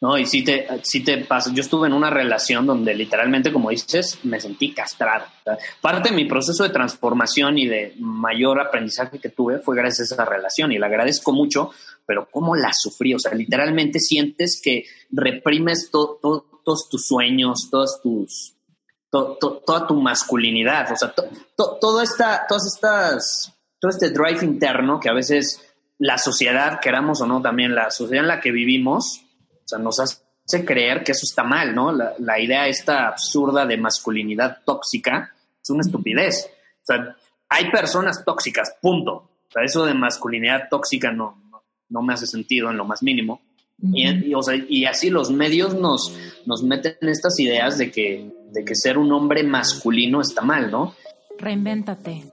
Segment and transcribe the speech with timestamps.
[0.00, 0.16] ¿no?
[0.16, 1.52] Y sí te, sí te pasa.
[1.52, 5.26] Yo estuve en una relación donde literalmente, como dices, me sentí castrado.
[5.80, 10.14] Parte de mi proceso de transformación y de mayor aprendizaje que tuve fue gracias a
[10.14, 11.70] esa relación y la agradezco mucho,
[12.06, 13.14] pero cómo la sufrí.
[13.14, 18.54] O sea, literalmente sientes que reprimes todos tus sueños, todos tus,
[19.10, 20.92] toda tu masculinidad.
[20.92, 21.12] O sea,
[21.56, 25.64] toda esta, todas estas, todo este drive interno que a veces
[25.98, 29.24] la sociedad, queramos o no, también la sociedad en la que vivimos,
[29.68, 31.92] o sea, nos hace creer que eso está mal, ¿no?
[31.92, 36.50] La, idea esta absurda de masculinidad tóxica es una estupidez.
[36.82, 37.16] O sea,
[37.50, 39.12] hay personas tóxicas, punto.
[39.12, 41.50] O sea, eso de masculinidad tóxica no,
[41.90, 43.42] no, me hace sentido en lo más mínimo.
[43.92, 48.64] y, o sea, y, así los medios nos, nos meten estas ideas de que, de
[48.64, 50.94] que ser un hombre masculino está mal, ¿no?
[51.38, 52.32] Reinvéntate.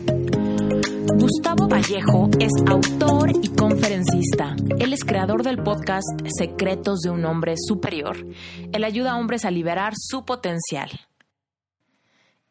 [1.33, 4.53] Gustavo Vallejo es autor y conferencista.
[4.79, 6.05] Él es creador del podcast
[6.37, 8.17] Secretos de un Hombre Superior.
[8.73, 10.89] Él ayuda a hombres a liberar su potencial.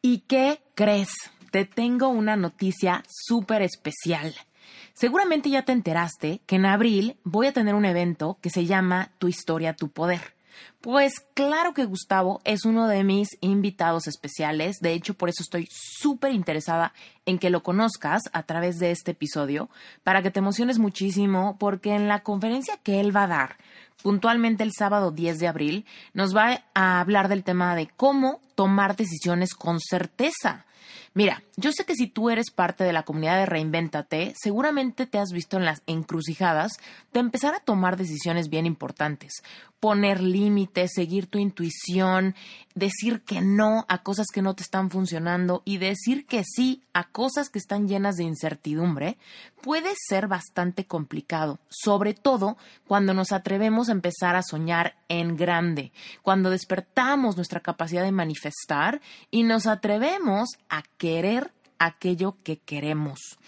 [0.01, 1.09] ¿Y qué crees?
[1.51, 4.33] Te tengo una noticia súper especial.
[4.95, 9.11] Seguramente ya te enteraste que en abril voy a tener un evento que se llama
[9.19, 10.33] Tu historia, tu poder.
[10.81, 14.79] Pues claro que Gustavo es uno de mis invitados especiales.
[14.79, 16.93] De hecho, por eso estoy súper interesada
[17.25, 19.69] en que lo conozcas a través de este episodio,
[20.03, 23.57] para que te emociones muchísimo, porque en la conferencia que él va a dar,
[24.01, 28.95] puntualmente el sábado 10 de abril, nos va a hablar del tema de cómo tomar
[28.95, 30.65] decisiones con certeza.
[31.13, 35.19] Mira, yo sé que si tú eres parte de la comunidad de Reinvéntate, seguramente te
[35.19, 36.71] has visto en las encrucijadas
[37.11, 39.43] de empezar a tomar decisiones bien importantes,
[39.81, 42.35] poner límites, seguir tu intuición,
[42.75, 47.09] decir que no a cosas que no te están funcionando y decir que sí a
[47.09, 49.17] cosas que están llenas de incertidumbre,
[49.61, 52.57] puede ser bastante complicado, sobre todo
[52.87, 55.91] cuando nos atrevemos a empezar a soñar en grande,
[56.21, 63.39] cuando despertamos nuestra capacidad de manifestar y nos atrevemos a querer aquello que queremos.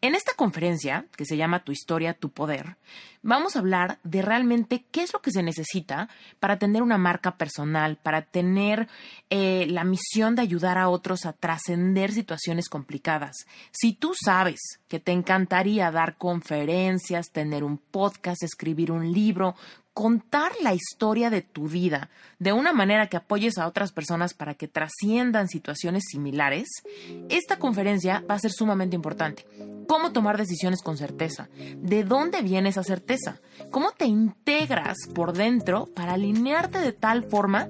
[0.00, 2.78] En esta conferencia, que se llama Tu historia, tu poder,
[3.22, 6.08] vamos a hablar de realmente qué es lo que se necesita
[6.40, 8.88] para tener una marca personal, para tener
[9.28, 13.46] eh, la misión de ayudar a otros a trascender situaciones complicadas.
[13.70, 19.56] Si tú sabes que te encantaría dar conferencias, tener un podcast, escribir un libro,
[19.94, 22.10] contar la historia de tu vida
[22.40, 26.68] de una manera que apoyes a otras personas para que trasciendan situaciones similares,
[27.28, 29.46] esta conferencia va a ser sumamente importante.
[29.86, 31.48] ¿Cómo tomar decisiones con certeza?
[31.76, 33.40] ¿De dónde viene esa certeza?
[33.70, 37.68] ¿Cómo te integras por dentro para alinearte de tal forma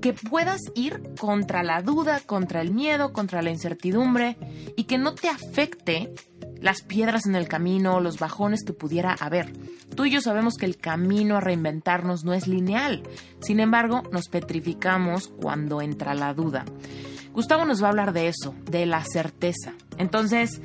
[0.00, 4.36] que puedas ir contra la duda, contra el miedo, contra la incertidumbre
[4.76, 6.12] y que no te afecte
[6.60, 9.52] las piedras en el camino, los bajones que pudiera haber.
[9.94, 13.02] Tú y yo sabemos que el camino a reinventarnos no es lineal.
[13.40, 16.64] Sin embargo, nos petrificamos cuando entra la duda.
[17.32, 19.74] Gustavo nos va a hablar de eso, de la certeza.
[19.98, 20.60] Entonces,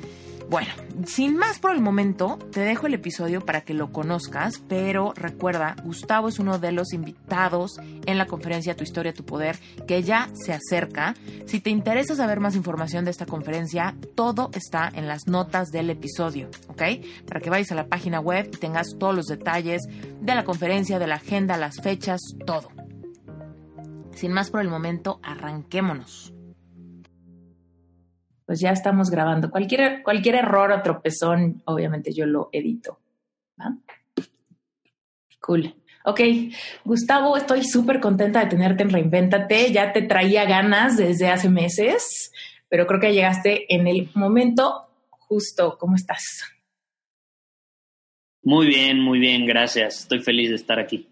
[0.52, 0.68] bueno,
[1.06, 5.76] sin más por el momento, te dejo el episodio para que lo conozcas, pero recuerda,
[5.82, 10.28] Gustavo es uno de los invitados en la conferencia Tu historia, tu poder, que ya
[10.34, 11.14] se acerca.
[11.46, 15.88] Si te interesa saber más información de esta conferencia, todo está en las notas del
[15.88, 16.82] episodio, ¿ok?
[17.26, 19.80] Para que vayas a la página web y tengas todos los detalles
[20.20, 22.68] de la conferencia, de la agenda, las fechas, todo.
[24.14, 26.31] Sin más por el momento, arranquémonos
[28.52, 29.50] pues ya estamos grabando.
[29.50, 33.00] Cualquier, cualquier error o tropezón, obviamente yo lo edito.
[35.40, 35.74] Cool.
[36.04, 36.20] Ok,
[36.84, 39.72] Gustavo, estoy súper contenta de tenerte en Reinvéntate.
[39.72, 42.30] Ya te traía ganas desde hace meses,
[42.68, 45.78] pero creo que llegaste en el momento justo.
[45.80, 46.42] ¿Cómo estás?
[48.42, 50.00] Muy bien, muy bien, gracias.
[50.00, 51.08] Estoy feliz de estar aquí.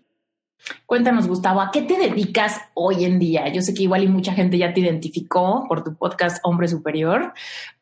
[0.87, 3.49] Cuéntanos, Gustavo, ¿a qué te dedicas hoy en día?
[3.53, 7.33] Yo sé que igual y mucha gente ya te identificó por tu podcast Hombre Superior,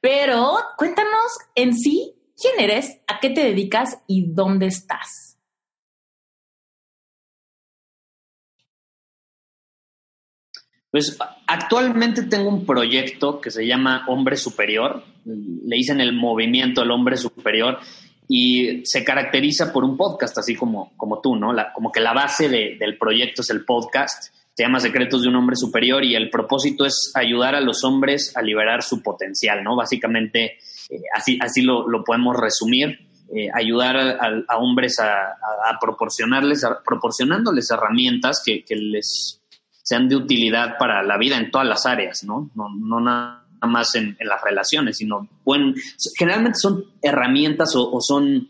[0.00, 5.28] pero cuéntanos en sí quién eres, a qué te dedicas y dónde estás.
[10.90, 16.90] Pues actualmente tengo un proyecto que se llama Hombre Superior, le dicen el movimiento El
[16.90, 17.78] Hombre Superior
[18.28, 21.52] y se caracteriza por un podcast, así como, como tú, ¿no?
[21.52, 25.36] La, como que la base del proyecto es el podcast, se llama Secretos de un
[25.36, 29.76] Hombre Superior y el propósito es ayudar a los hombres a liberar su potencial, ¿no?
[29.76, 30.58] Básicamente,
[30.90, 32.98] eh, así, así lo, podemos resumir.
[33.34, 35.36] Eh, ayudar a, hombres a,
[35.78, 39.42] proporcionarles, proporcionándoles herramientas que, que les
[39.88, 42.50] sean de utilidad para la vida en todas las áreas, ¿no?
[42.54, 45.74] No, nada más en, las relaciones, sino pueden,
[46.16, 48.48] generalmente son herramientas o, son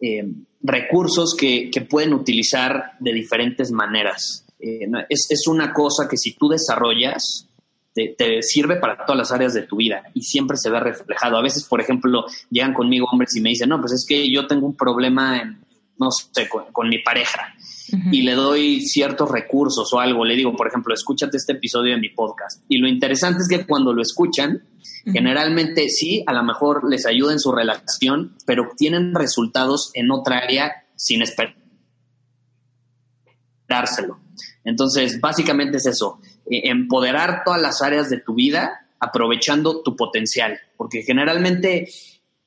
[0.00, 0.24] eh,
[0.62, 4.46] recursos que, pueden utilizar de diferentes maneras.
[4.58, 7.46] Eh, es, una cosa que si tú desarrollas,
[7.94, 11.36] te, te, sirve para todas las áreas de tu vida y siempre se ve reflejado.
[11.36, 14.46] A veces, por ejemplo, llegan conmigo hombres y me dicen, no, pues es que yo
[14.46, 15.58] tengo un problema en,
[16.00, 17.54] no sé, con, mi pareja
[18.10, 22.00] y le doy ciertos recursos o algo, le digo, por ejemplo, escúchate este episodio de
[22.00, 22.64] mi podcast.
[22.68, 24.64] Y lo interesante es que cuando lo escuchan,
[25.04, 30.38] generalmente sí, a lo mejor les ayuda en su relación, pero obtienen resultados en otra
[30.38, 31.60] área sin esperárselo.
[34.64, 36.20] Entonces, básicamente es eso,
[36.50, 41.88] e, empoderar todas las áreas de tu vida aprovechando tu potencial, porque generalmente,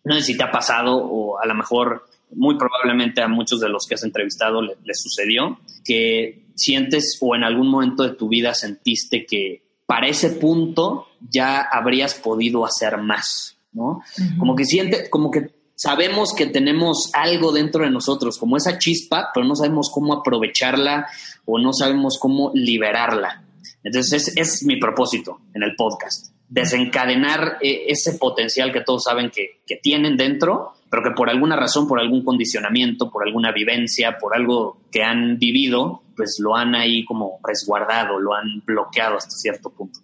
[0.03, 3.69] no sé si te ha pasado o a lo mejor muy probablemente a muchos de
[3.69, 8.53] los que has entrevistado les sucedió, que sientes o en algún momento de tu vida
[8.53, 14.01] sentiste que para ese punto ya habrías podido hacer más, ¿no?
[14.39, 19.29] Como que siente, como que sabemos que tenemos algo dentro de nosotros, como esa chispa,
[19.33, 21.07] pero no sabemos cómo aprovecharla
[21.45, 23.43] o no sabemos cómo liberarla.
[23.83, 29.29] Entonces, es, es mi propósito en el podcast, desencadenar eh, ese potencial que todos saben
[29.29, 34.19] que, que tienen dentro pero que por alguna razón, por algún condicionamiento, por alguna vivencia,
[34.19, 39.31] por algo que han vivido, pues lo han ahí como resguardado, lo han bloqueado hasta
[39.31, 40.01] cierto punto.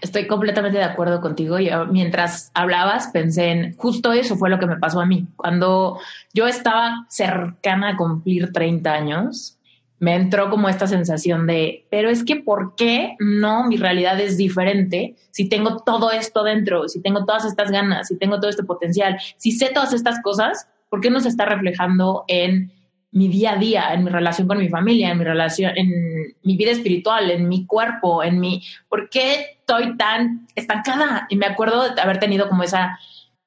[0.00, 1.58] Estoy completamente de acuerdo contigo.
[1.58, 5.26] y mientras hablabas pensé en justo eso fue lo que me pasó a mí.
[5.36, 5.98] Cuando
[6.32, 9.55] yo estaba cercana a cumplir 30 años,
[9.98, 14.36] me entró como esta sensación de, pero es que ¿por qué no mi realidad es
[14.36, 18.64] diferente si tengo todo esto dentro, si tengo todas estas ganas, si tengo todo este
[18.64, 22.72] potencial, si sé todas estas cosas, ¿por qué no se está reflejando en
[23.12, 26.56] mi día a día, en mi relación con mi familia, en mi relación, en mi
[26.56, 31.26] vida espiritual, en mi cuerpo, en mi, ¿por qué estoy tan estancada?
[31.30, 32.98] Y me acuerdo de haber tenido como esa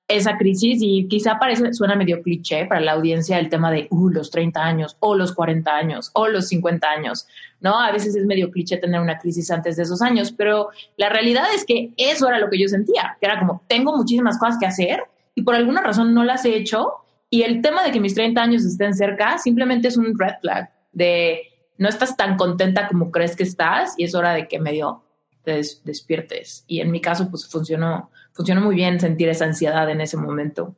[0.09, 4.09] esa crisis y quizá parece, suena medio cliché para la audiencia el tema de uh,
[4.09, 7.27] los 30 años o los 40 años o los 50 años,
[7.61, 7.79] ¿no?
[7.79, 11.45] A veces es medio cliché tener una crisis antes de esos años, pero la realidad
[11.53, 14.65] es que eso era lo que yo sentía, que era como, tengo muchísimas cosas que
[14.65, 15.03] hacer
[15.35, 16.91] y por alguna razón no las he hecho
[17.29, 20.71] y el tema de que mis 30 años estén cerca simplemente es un red flag
[20.91, 21.43] de
[21.77, 25.03] no estás tan contenta como crees que estás y es hora de que medio
[25.43, 26.65] te despiertes.
[26.67, 28.09] Y en mi caso, pues funcionó
[28.39, 30.73] funciona muy bien sentir esa ansiedad en ese momento.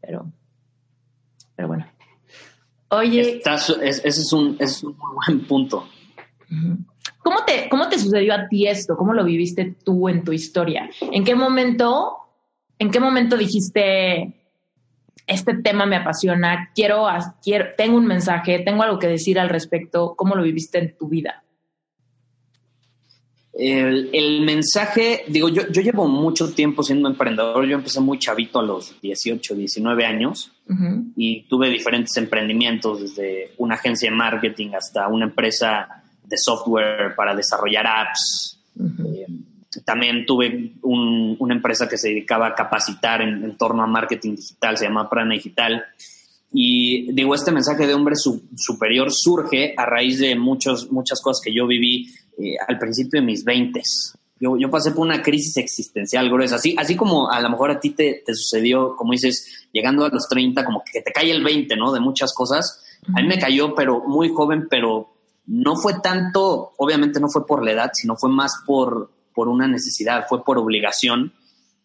[0.00, 0.32] Pero,
[1.54, 1.86] pero bueno.
[2.88, 3.40] Oye.
[3.44, 5.86] ese, es un, es un muy buen punto.
[7.22, 8.96] ¿Cómo te, ¿Cómo te sucedió a ti esto?
[8.96, 10.90] ¿Cómo lo viviste tú en tu historia?
[11.00, 12.16] ¿En qué momento,
[12.76, 14.50] en qué momento dijiste,
[15.28, 17.06] este tema me apasiona, quiero,
[17.40, 20.16] quiero, tengo un mensaje, tengo algo que decir al respecto?
[20.16, 21.44] ¿Cómo lo viviste en tu vida?
[23.62, 28.62] El, mensaje, digo, yo, yo llevo mucho tiempo siendo emprendedor, yo empecé muy chavito a
[28.62, 30.52] los 18, 19 años
[31.16, 37.34] y tuve diferentes emprendimientos, desde una agencia de marketing hasta una empresa de software para
[37.34, 38.58] desarrollar apps.
[38.78, 39.26] Eh,
[39.84, 44.86] también tuve una empresa que se dedicaba a capacitar en, torno a marketing digital, se
[44.86, 45.84] llama Prana Digital.
[46.52, 51.54] Y digo, este mensaje de hombre superior surge a raíz de muchos, muchas cosas que
[51.54, 54.14] yo viví eh, al principio de mis veintes.
[54.40, 57.78] Yo, yo, pasé por una crisis existencial gruesa, así, así como a lo mejor a
[57.78, 61.44] ti te, te, sucedió, como dices, llegando a los 30, como que te cae el
[61.44, 61.92] 20, ¿no?
[61.92, 62.82] De muchas cosas.
[63.14, 65.10] A mí me cayó, pero muy joven, pero
[65.46, 69.68] no fue tanto, obviamente no fue por la edad, sino fue más por, por una
[69.68, 71.34] necesidad, fue por obligación.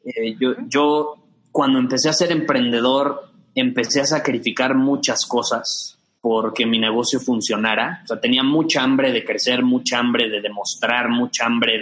[0.06, 1.16] Eh, yo, yo,
[1.52, 8.02] cuando empecé a ser emprendedor, empecé a sacrificar muchas cosas porque mi negocio funcionara.
[8.04, 11.80] O sea, tenía mucha hambre de crecer, mucha hambre de demostrar, mucha hambre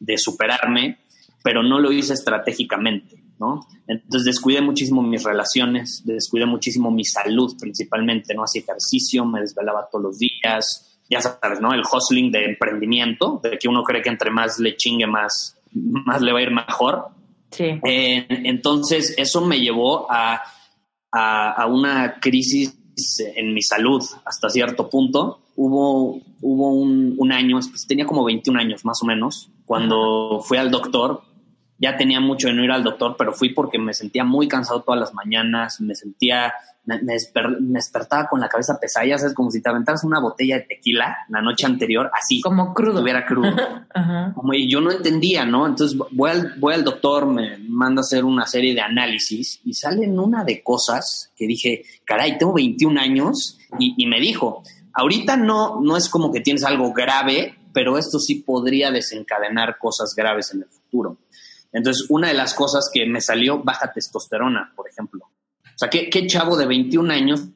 [0.00, 0.98] de, superarme,
[1.40, 3.64] pero no lo hice estratégicamente, ¿no?
[3.86, 8.42] Entonces descuidé muchísimo mis relaciones, descuidé muchísimo mi salud principalmente, ¿no?
[8.42, 11.72] Hacía ejercicio, me desvelaba todos los días, ya sabes, ¿no?
[11.72, 16.20] El hustling de emprendimiento, de que uno cree que entre más le chingue, más, más
[16.22, 17.06] le va a ir mejor.
[17.52, 17.78] Sí.
[17.84, 20.42] Eh, entonces, eso me llevó a
[21.12, 22.76] a, una crisis
[23.36, 28.58] en mi salud hasta cierto punto hubo, hubo un, un año, pues, tenía como 21
[28.58, 31.22] años más o menos, cuando fui al doctor.
[31.78, 34.82] Ya tenía mucho de no ir al doctor, pero fui porque me sentía muy cansado
[34.82, 36.54] todas las mañanas, me sentía,
[36.86, 40.02] me, me desper- me despertaba con la cabeza pesada, ya sabes, como si te aventaras
[40.04, 42.94] una botella de tequila la noche anterior, así, Como crudo.
[42.94, 43.50] estuviera crudo.
[43.94, 44.32] Ajá.
[44.34, 45.66] como y yo no entendía, ¿no?
[45.66, 49.74] Entonces voy al, voy al doctor, me manda a hacer una serie de análisis y
[49.74, 54.62] salen una de cosas que dije, caray, tengo 21 años y, y me dijo,
[54.94, 60.14] ahorita no, no es como que tienes algo grave, pero esto sí podría desencadenar cosas
[60.16, 61.18] graves en el futuro.
[61.76, 65.26] Entonces, una de las cosas que me salió, baja testosterona, por ejemplo.
[65.26, 67.48] O sea, ¿qué, chavo de 21 años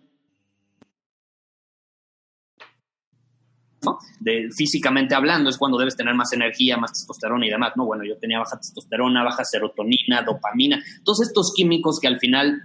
[3.82, 3.98] ¿no?
[4.20, 7.86] De físicamente hablando, es cuando debes tener más energía, más testosterona y demás, ¿no?
[7.86, 12.60] Bueno, yo tenía baja testosterona, baja serotonina, dopamina, todos estos químicos que al final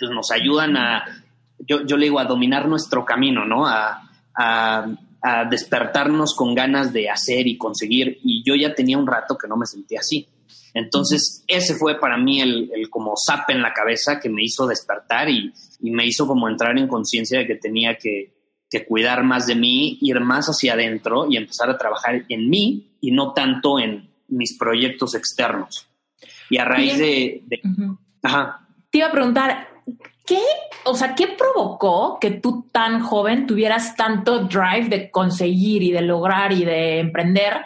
[0.00, 1.04] pues, nos ayudan a,
[1.60, 3.68] yo, yo le digo, a dominar nuestro camino, ¿no?
[3.68, 4.02] A,
[4.34, 9.46] a despertarnos con ganas de hacer y conseguir, y yo ya tenía un rato que
[9.46, 10.26] no me sentía así.
[10.74, 14.66] Entonces, ese fue para mí el, el como zap en la cabeza que me hizo
[14.66, 18.34] despertar y, y me hizo como entrar en conciencia de que tenía que,
[18.70, 22.96] que cuidar más de mí, ir más hacia adentro y empezar a trabajar en mí
[23.00, 25.86] y no tanto en mis proyectos externos.
[26.50, 27.42] Y a raíz de...
[27.46, 27.98] de- Ujú.
[28.22, 29.68] ajá, Te iba a preguntar,
[30.26, 30.40] ¿qué,
[30.84, 36.02] o sea, qué provocó que tú tan joven tuvieras tanto drive de conseguir y de
[36.02, 37.62] lograr y de emprender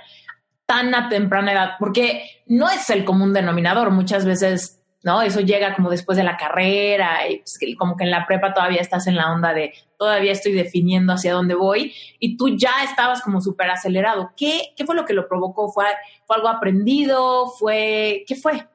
[0.66, 1.71] tan a temprana edad?
[1.78, 3.90] Porque no es el común denominador.
[3.90, 5.23] Muchas veces, ¿no?
[5.23, 8.80] Eso llega como después de la carrera y pues, como que en la prepa todavía
[8.80, 13.23] estás en la onda de todavía estoy definiendo hacia dónde voy y tú ya estabas
[13.23, 14.32] como súper acelerado.
[14.37, 15.73] ¿Qué, ¿Qué fue lo que lo provocó?
[15.73, 15.87] ¿Fue,
[16.26, 17.47] ¿Fue algo aprendido?
[17.59, 18.66] ¿Fue, qué fue?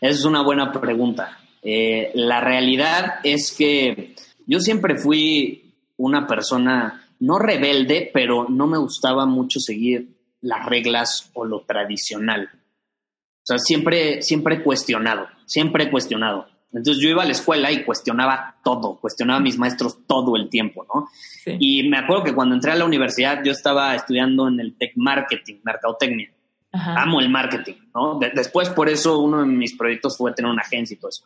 [0.00, 1.38] esa es una buena pregunta.
[1.62, 8.78] Eh, la realidad es que yo siempre fui una persona no rebelde, pero no me
[8.78, 10.08] gustaba mucho seguir
[10.42, 12.50] las reglas o lo tradicional.
[12.52, 16.46] O sea, siempre, siempre cuestionado, siempre cuestionado.
[16.74, 20.48] Entonces yo iba a la escuela y cuestionaba todo, cuestionaba a mis maestros todo el
[20.48, 21.08] tiempo, ¿no?
[21.44, 21.56] Sí.
[21.58, 24.92] Y me acuerdo que cuando entré a la universidad yo estaba estudiando en el Tech
[24.96, 26.32] Marketing, Mercadotecnia.
[26.72, 27.02] Ajá.
[27.02, 28.18] Amo el marketing, ¿no?
[28.18, 31.24] De- después por eso uno de mis proyectos fue tener una agencia y todo eso.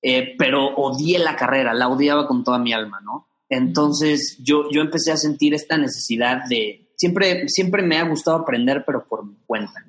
[0.00, 3.26] Eh, pero odié la carrera, la odiaba con toda mi alma, ¿no?
[3.48, 6.83] Entonces yo, yo empecé a sentir esta necesidad de...
[6.96, 9.84] Siempre, siempre me ha gustado aprender, pero por mi cuenta.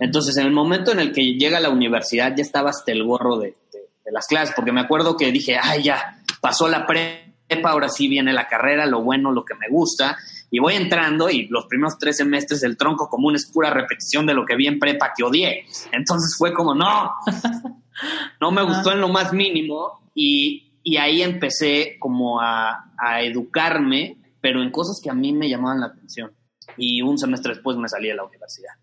[0.00, 3.04] Entonces, en el momento en el que llega a la universidad, ya estaba hasta el
[3.04, 6.86] gorro de, de- de las clases, porque me acuerdo que dije, ay, ya, pasó la
[6.86, 10.16] prepa, ahora sí viene la carrera, lo bueno, lo que me gusta,
[10.50, 14.34] y voy entrando y los primeros tres semestres el tronco común es pura repetición de
[14.34, 15.64] lo que vi en prepa que odié.
[15.92, 17.10] Entonces fue como, no,
[18.40, 24.16] no me gustó en lo más mínimo y, y ahí empecé como a, a educarme,
[24.44, 26.30] pero en cosas que a mí me llamaban la atención.
[26.76, 28.74] Y un semestre después me salí de la universidad.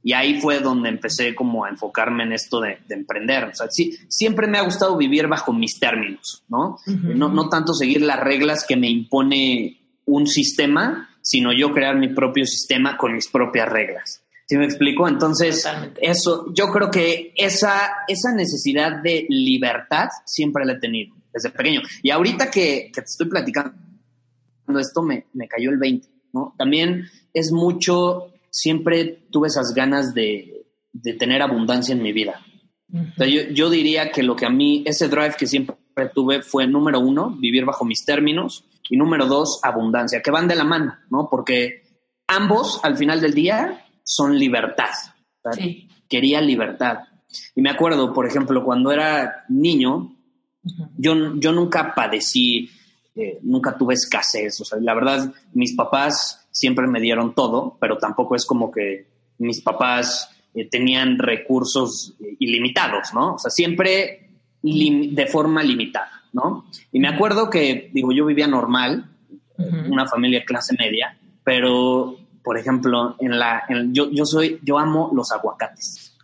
[0.00, 3.42] Y ahí fue donde empecé como a enfocarme en esto de, de emprender.
[3.46, 6.78] O sea, sí, siempre me ha gustado vivir bajo mis términos, ¿no?
[6.86, 12.14] No, no tanto seguir las reglas que me impone un sistema, sino yo crear mi
[12.14, 14.22] propio sistema con mis propias reglas.
[14.46, 15.08] ¿Sí me explico?
[15.08, 16.00] Entonces, Totalmente.
[16.00, 21.80] eso, yo creo que esa, esa necesidad de libertad siempre la he tenido desde pequeño.
[22.04, 23.87] Y ahorita que, que te estoy platicando
[24.76, 26.54] esto, me, me cayó el 20, ¿no?
[26.58, 32.44] También es mucho, siempre tuve esas ganas de, de tener abundancia en mi vida.
[32.92, 33.04] Ujú.
[33.04, 35.76] O sea, yo, yo diría que lo que a mí, ese drive que siempre
[36.14, 40.56] tuve fue, número uno, vivir bajo mis términos, y número dos, abundancia, que van de
[40.56, 41.28] la mano, ¿no?
[41.30, 41.82] Porque
[42.26, 44.92] ambos, al final del día, son libertad.
[45.52, 45.88] Sí.
[46.08, 47.00] Quería libertad.
[47.54, 50.14] Y me acuerdo, por ejemplo, cuando era niño,
[50.64, 50.90] Ujú.
[50.96, 52.70] yo, yo nunca padecí,
[53.18, 54.60] eh, nunca tuve escasez.
[54.60, 59.06] O sea, la verdad, mis papás siempre me dieron todo, pero tampoco es como que
[59.38, 63.34] mis papás eh, tenían recursos eh, ilimitados, ¿no?
[63.34, 64.30] O sea, siempre
[64.62, 66.64] de forma limitada, ¿no?
[66.92, 69.10] Y me acuerdo que, digo, yo vivía normal,
[69.88, 75.10] una familia clase media, pero, por ejemplo, en la, en- yo, yo soy, yo amo
[75.14, 76.16] los aguacates.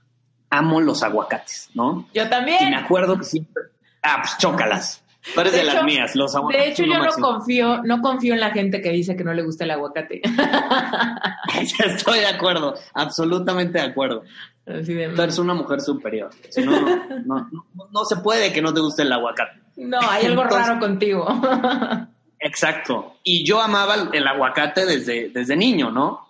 [0.50, 2.06] Amo los aguacates, ¿no?
[2.14, 2.74] Yo Y me también.
[2.74, 3.62] acuerdo que siempre.
[4.02, 5.02] Ah, pues chócalas.
[5.32, 6.64] Tú eres de, De las hecho- mías, los aguacates.
[6.66, 9.42] De hecho, yo no confío, no confío en la gente que dice que no le
[9.42, 10.20] gusta el aguacate.
[11.84, 14.22] Estoy de acuerdo, absolutamente de acuerdo.
[14.66, 16.30] Así de- Tú eres una mujer superior.
[16.50, 19.60] Si no, no, no, no- no se puede que no te guste el aguacate.
[19.76, 21.26] No, hay algo Entonces- raro contigo.
[22.38, 23.14] Exacto.
[23.22, 26.20] Y yo amaba el- el aguacate desde, desde niño, ¿no?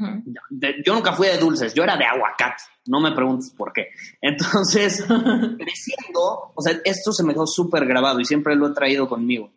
[0.00, 0.22] Ujú.
[0.50, 2.62] De- yo nunca fui de dulces, yo era de aguacate.
[2.86, 3.88] No me preguntes por qué.
[4.20, 5.04] Entonces,
[5.58, 9.50] creciendo, o sea, esto se me quedó súper grabado y siempre lo he traído conmigo.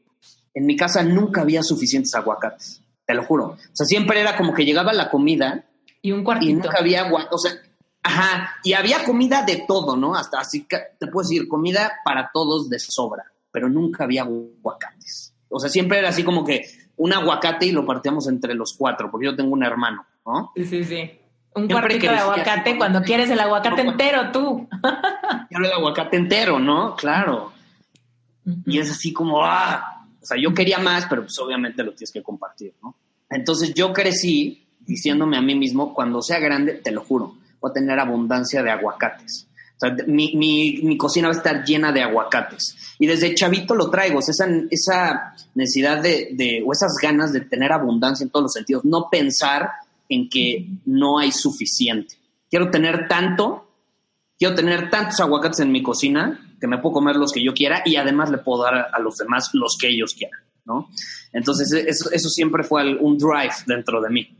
[0.53, 2.81] En mi casa nunca había suficientes aguacates.
[3.05, 3.45] te lo juro.
[3.45, 5.65] O sea, siempre era como que llegaba la comida
[6.01, 6.51] y un cuartito.
[6.51, 7.51] Y nunca había agua, o sea,
[8.03, 10.15] ajá, y había comida de todo, ¿no?
[10.15, 15.33] Hasta así que te puedo decir, comida para todos de sobra, pero nunca había aguacates.
[15.49, 16.63] O sea, siempre era así como que
[16.97, 20.51] un aguacate y lo partíamos entre los cuatro, porque yo tengo un hermano, ¿no?
[20.55, 21.11] Sí, sí, sí.
[21.53, 24.69] Un cuartito de aguacate cuando quieres el aguacate entero, tú.
[25.49, 26.95] Quiero el aguacate entero, ¿no?
[26.95, 27.51] Claro.
[28.65, 32.11] Y es así como, ah, o sea, yo quería más, pero pues obviamente lo tienes
[32.11, 32.95] que compartir, ¿no?
[33.29, 37.73] Entonces yo crecí diciéndome a mí mismo, cuando sea grande, te lo juro, voy a
[37.73, 39.47] tener abundancia de aguacates.
[40.07, 42.95] Mi, mi, cocina va a estar llena de aguacates.
[42.99, 47.71] Y desde chavito lo traigo, esa, esa necesidad de, de, o esas ganas de tener
[47.71, 49.69] abundancia en todos los sentidos, no pensar
[50.07, 52.15] en que no hay suficiente.
[52.49, 53.69] Quiero tener tanto,
[54.37, 57.81] quiero tener tantos aguacates en mi cocina que me puedo comer los que yo quiera
[57.85, 60.89] y además le puedo dar a los demás los que ellos quieran, ¿no?
[61.33, 64.37] Entonces, eso, eso siempre fue un drive dentro de mí.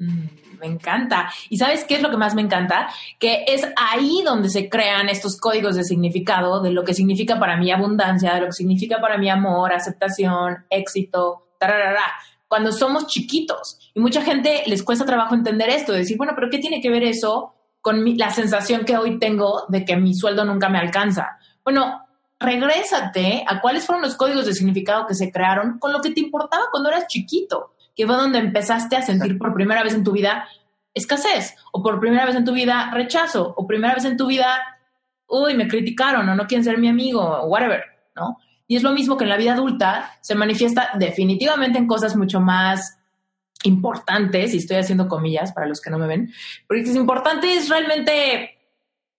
[0.00, 1.30] Mm, me encanta.
[1.50, 2.88] ¿Y sabes qué es lo que más me encanta?
[3.18, 7.56] Que es ahí donde se crean estos códigos de significado de lo que significa para
[7.56, 12.04] mí abundancia, de lo que significa para mí amor, aceptación, éxito, tararara
[12.48, 13.78] cuando somos chiquitos.
[13.94, 17.04] Y mucha gente les cuesta trabajo entender esto, decir, bueno, pero ¿qué tiene que ver
[17.04, 21.38] eso con la sensación que hoy tengo de que mi sueldo nunca me alcanza?
[21.62, 22.06] Bueno,
[22.40, 26.20] regrésate a cuáles fueron los códigos de significado que se crearon con lo que te
[26.20, 30.12] importaba cuando eras chiquito, que fue donde empezaste a sentir por primera vez en tu
[30.12, 30.46] vida
[30.94, 34.60] escasez, o por primera vez en tu vida rechazo, o primera vez en tu vida,
[35.28, 37.82] uy, me criticaron, o no quieren ser mi amigo, o whatever,
[38.16, 38.38] ¿no?
[38.66, 42.40] Y es lo mismo que en la vida adulta se manifiesta definitivamente en cosas mucho
[42.40, 42.98] más
[43.64, 46.32] importantes, y estoy haciendo comillas para los que no me ven,
[46.66, 48.56] porque es importante es realmente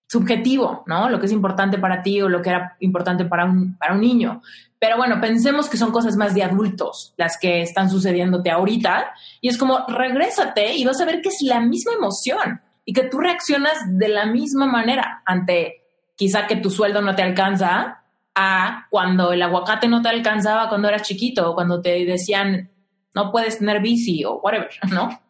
[0.07, 1.09] subjetivo, ¿no?
[1.09, 4.01] Lo que es importante para ti o lo que era importante para un, para un
[4.01, 4.41] niño.
[4.81, 9.47] Pero bueno, pensemos que son cosas más de adultos las que están sucediéndote ahorita y
[9.47, 13.19] es como regrésate y vas a ver que es la misma emoción y que tú
[13.19, 15.83] reaccionas de la misma manera ante
[16.15, 18.01] quizá que tu sueldo no te alcanza
[18.33, 22.71] a cuando el aguacate no te alcanzaba cuando eras chiquito cuando te decían
[23.13, 25.21] no puedes tener bici o whatever, ¿no?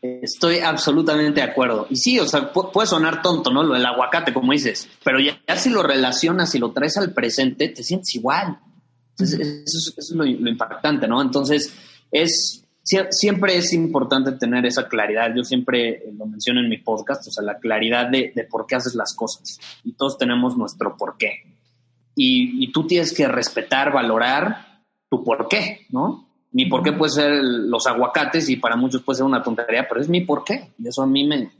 [0.00, 1.86] Estoy absolutamente de acuerdo.
[1.90, 3.62] Y sí, o sea, puede sonar tonto, ¿no?
[3.62, 7.68] Lo del aguacate, como dices, pero ya, si lo relacionas y lo traes al presente,
[7.68, 8.58] te sientes igual.
[9.10, 11.20] Entonces, eso, es, lo, lo, impactante, ¿no?
[11.20, 11.74] Entonces,
[12.12, 12.64] es
[13.10, 15.30] siempre es importante tener esa claridad.
[15.34, 18.76] Yo siempre eh, lo menciono en mi podcast, o sea, la claridad de, por qué
[18.76, 19.58] haces las cosas.
[19.84, 21.42] Y todos tenemos nuestro por qué.
[22.20, 26.27] Y, tú tienes que respetar, valorar tu por qué, ¿no?
[26.50, 30.00] Mi por qué puede ser los aguacates y para muchos puede ser una tontería, pero
[30.00, 30.72] es mi por qué.
[30.78, 31.50] Y eso a mí me,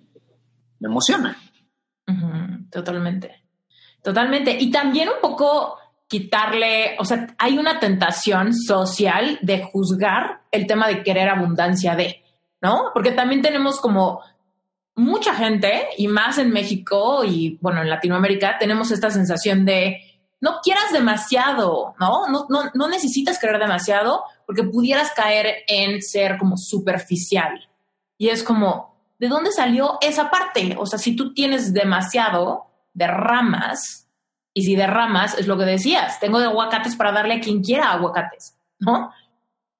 [0.81, 1.37] me emociona.
[2.71, 3.43] Totalmente.
[4.03, 4.57] Totalmente.
[4.59, 10.89] Y también un poco quitarle, o sea, hay una tentación social de juzgar el tema
[10.89, 12.23] de querer abundancia de,
[12.63, 12.91] ¿no?
[12.95, 14.23] Porque también tenemos como
[14.95, 20.01] mucha gente, y más en México y bueno, en Latinoamérica, tenemos esta sensación de
[20.41, 22.27] no quieras demasiado, ¿no?
[22.29, 27.69] No, no, no necesitas querer demasiado porque pudieras caer en ser como superficial.
[28.17, 30.75] Y es como, ¿de dónde salió esa parte?
[30.79, 34.09] O sea, si tú tienes demasiado de ramas,
[34.55, 37.93] y si derramas, es lo que decías, tengo de aguacates para darle a quien quiera
[37.93, 39.13] aguacates, ¿no?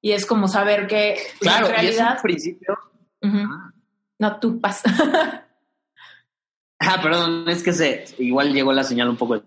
[0.03, 2.19] Y es como saber que claro, en realidad...
[2.19, 2.79] Y principio...
[4.19, 5.47] No, tú pasa.
[6.79, 9.43] ah, perdón, es que se, igual llegó la señal un poco...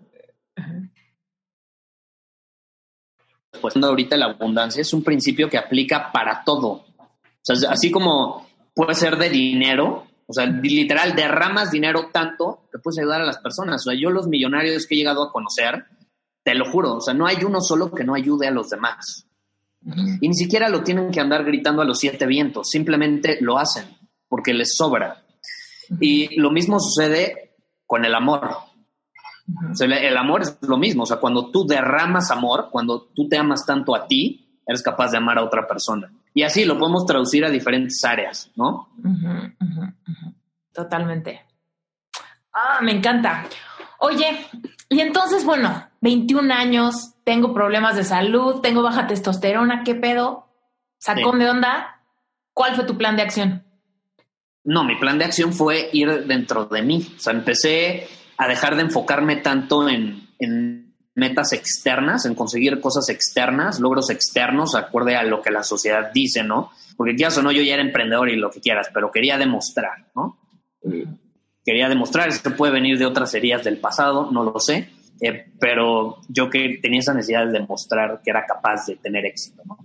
[3.60, 6.68] Pues ahorita la abundancia es un principio que aplica para todo.
[6.68, 6.84] O
[7.42, 12.98] sea, así como puede ser de dinero, o sea, literal, derramas dinero tanto que puedes
[12.98, 13.82] ayudar a las personas.
[13.86, 15.84] O sea, yo los millonarios que he llegado a conocer,
[16.42, 19.26] te lo juro, o sea, no hay uno solo que no ayude a los demás.
[20.20, 23.84] Y ni siquiera lo tienen que andar gritando a los siete vientos, simplemente lo hacen
[24.28, 25.22] porque les sobra.
[26.00, 28.48] Y lo mismo sucede con el amor.
[29.70, 33.28] O sea, el amor es lo mismo, o sea, cuando tú derramas amor, cuando tú
[33.28, 36.10] te amas tanto a ti, eres capaz de amar a otra persona.
[36.34, 38.88] Y así lo podemos traducir a diferentes áreas, ¿no?
[40.72, 41.42] Totalmente.
[42.52, 43.44] Ah, me encanta.
[43.98, 44.46] Oye,
[44.88, 50.46] y entonces, bueno, 21 años, tengo problemas de salud, tengo baja testosterona, ¿qué pedo?
[50.98, 52.00] ¿Sacón de onda?
[52.52, 53.64] ¿Cuál fue tu plan de acción?
[54.64, 57.06] No, mi plan de acción fue ir dentro de mí.
[57.16, 58.06] O sea, empecé
[58.44, 60.82] a dejar de enfocarme tanto en, en
[61.14, 66.42] metas externas, en conseguir cosas externas, logros externos, acorde a lo que la sociedad dice,
[66.42, 66.70] ¿no?
[66.96, 70.10] Porque quieras o no, yo ya era emprendedor y lo que quieras, pero quería demostrar,
[70.14, 70.38] ¿no?
[71.64, 74.88] Quería demostrar, eso puede venir de otras heridas del pasado, no lo sé,
[75.20, 79.62] eh, pero yo que tenía esa necesidad de demostrar que era capaz de tener éxito,
[79.64, 79.78] ¿no?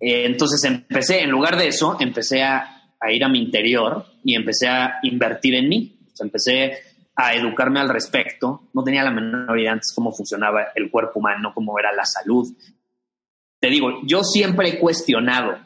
[0.00, 4.34] Eh, entonces empecé, en lugar de eso, empecé a, a, ir a mi interior y
[4.34, 5.98] empecé a invertir en mí.
[6.12, 6.72] O sea, empecé
[7.16, 8.68] a educarme al respecto.
[8.72, 12.52] No tenía la menor idea antes cómo funcionaba el cuerpo humano, cómo era la salud.
[13.60, 15.58] Te digo, yo siempre he cuestionado.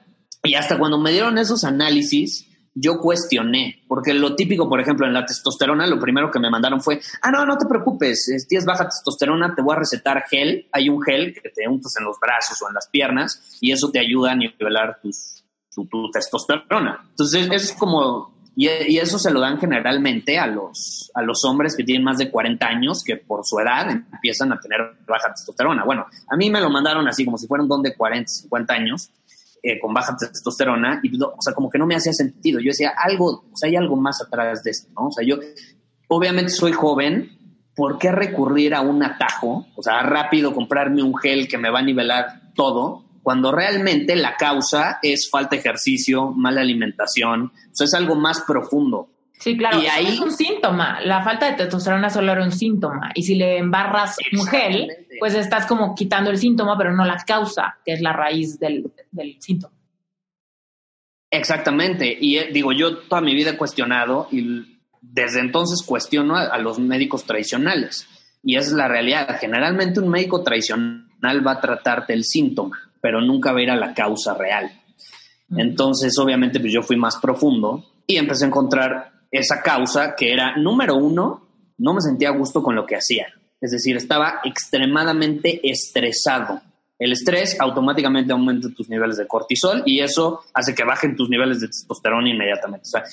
[0.43, 2.49] Y hasta cuando me dieron esos análisis,
[2.81, 6.81] yo cuestioné, porque lo típico, por ejemplo, en la testosterona, lo primero que me mandaron
[6.81, 10.89] fue, ah, no, no te preocupes, tienes baja testosterona, te voy a recetar gel, hay
[10.89, 13.99] un gel que te untas en los brazos o en las piernas y eso te
[13.99, 17.05] ayuda a nivelar tus, tu, testosterona.
[17.11, 21.85] Entonces, es como, y, eso se lo dan generalmente a los, a los hombres que
[21.85, 25.85] tienen más de 40 años, que por su edad empiezan a tener baja testosterona.
[25.85, 28.75] Bueno, a mí me lo mandaron así, como si fuera un don de 40, 50
[28.75, 29.13] años,
[29.63, 32.59] eh, con baja testosterona y, o sea, como que no me hacía sentido.
[32.59, 35.07] Yo decía, algo, o sea, hay algo más atrás de esto, ¿no?
[35.07, 35.37] O sea, yo
[36.09, 37.31] obviamente soy joven,
[37.77, 39.69] ¿por qué recurrir a un atajo?
[39.77, 44.37] O sea, rápido comprarme un gel que me va a nivelar todo, cuando realmente la
[44.37, 49.11] causa es falta de ejercicio, mala alimentación, o sea, es algo más profundo.
[49.39, 50.99] Sí, claro, y ahí, es un síntoma.
[51.03, 53.11] La falta de testosterona solo era un síntoma.
[53.15, 54.89] Y si le embarras un gel,
[55.21, 58.91] pues estás como quitando el síntoma, pero no la causa, que es la raíz del,
[59.11, 59.75] del síntoma.
[61.31, 62.17] Exactamente.
[62.19, 66.79] Y eh, digo, yo toda mi vida he cuestionado y desde entonces cuestiono a, los
[66.79, 68.09] médicos tradicionales.
[68.43, 69.37] Y esa es la realidad.
[69.39, 73.77] Generalmente un médico tradicional va a tratarte el síntoma, pero nunca va a ir a
[73.77, 74.71] la causa real.
[75.57, 80.57] Entonces, obviamente, pues yo fui más profundo y empecé a encontrar esa causa que era,
[80.57, 83.27] número uno, no me sentía a gusto con lo que hacía.
[83.61, 86.61] Es decir, estaba extremadamente estresado.
[86.99, 91.61] El estrés automáticamente aumenta tus niveles de cortisol y eso hace que bajen tus niveles
[91.61, 92.89] de testosterona inmediatamente.
[92.89, 93.05] O sea,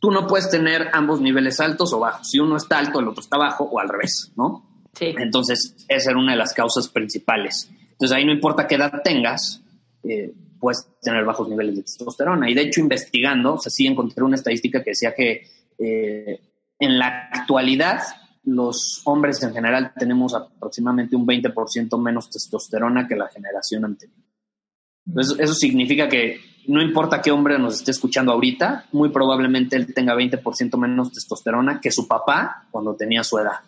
[0.00, 2.28] tú no puedes tener ambos niveles altos o bajos.
[2.28, 4.68] Si uno está alto, el otro está bajo o al revés, ¿no?
[4.92, 5.14] Sí.
[5.18, 7.70] Entonces, esa era una de las causas principales.
[8.02, 9.62] Entonces, ahí no importa qué edad tengas,
[10.02, 12.50] eh, puedes tener bajos niveles de testosterona.
[12.50, 15.46] Y de hecho, investigando, o sea, sí encontré una estadística que decía que
[15.78, 16.40] eh,
[16.80, 18.00] en la actualidad
[18.42, 24.18] los hombres en general tenemos aproximadamente un 20% menos testosterona que la generación anterior.
[25.06, 29.94] Entonces, eso significa que no importa qué hombre nos esté escuchando ahorita, muy probablemente él
[29.94, 33.60] tenga 20% menos testosterona que su papá cuando tenía su edad.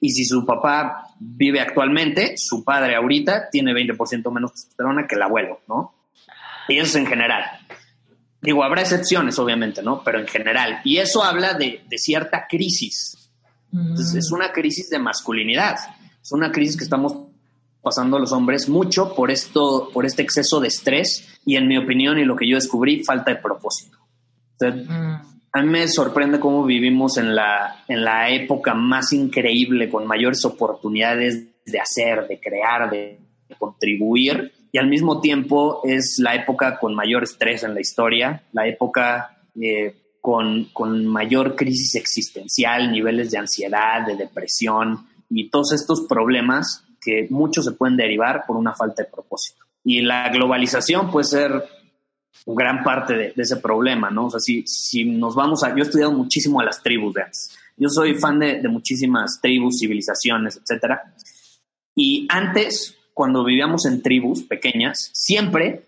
[0.00, 5.22] Y si su papá vive actualmente, su padre ahorita tiene 20% menos testosterona que el
[5.22, 5.94] abuelo, ¿no?
[6.68, 7.44] Y eso es en general.
[8.40, 10.02] Digo, habrá excepciones, obviamente, ¿no?
[10.04, 10.80] Pero en general.
[10.84, 13.30] Y eso habla de, cierta crisis.
[13.72, 15.76] Entonces, es una crisis de masculinidad.
[16.22, 17.14] Es una crisis que estamos
[17.82, 22.18] pasando los hombres mucho por esto, por este exceso de estrés y en mi opinión
[22.18, 23.98] y lo que yo descubrí, falta de propósito.
[25.54, 30.44] A mí me sorprende cómo vivimos en la, en la época más increíble, con mayores
[30.44, 33.18] oportunidades de hacer, de crear, de
[33.58, 38.66] contribuir y al mismo tiempo es la época con mayor estrés en la historia, la
[38.66, 46.06] época eh, con, con, mayor crisis existencial, niveles de ansiedad, de depresión y todos estos
[46.08, 49.64] problemas que muchos se pueden derivar por una falta de propósito.
[49.84, 51.52] Y la globalización puede ser
[52.46, 54.26] gran parte de, ese problema, ¿no?
[54.26, 55.70] O sea, si, si, nos vamos a...
[55.70, 57.56] Yo he estudiado muchísimo a las tribus de antes.
[57.76, 61.14] Yo soy fan de, muchísimas tribus, civilizaciones, etcétera.
[61.94, 65.86] Y antes cuando vivíamos en tribus pequeñas, siempre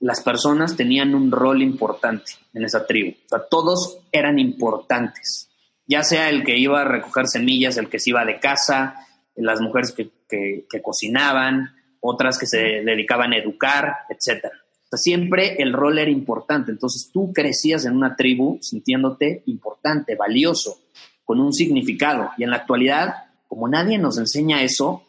[0.00, 3.12] las personas tenían un rol importante en esa tribu.
[3.26, 5.48] O sea, todos eran importantes.
[5.86, 9.60] Ya sea el que iba a recoger semillas, el que se iba de casa, las
[9.60, 14.46] mujeres que, cocinaban, otras que se dedicaban a educar, etc.
[14.86, 16.70] O sea, siempre el rol era importante.
[16.70, 20.78] Entonces tú crecías en una tribu sintiéndote importante, valioso,
[21.24, 22.30] con un significado.
[22.38, 23.14] Y en la actualidad,
[23.48, 25.02] como nadie nos enseña eso,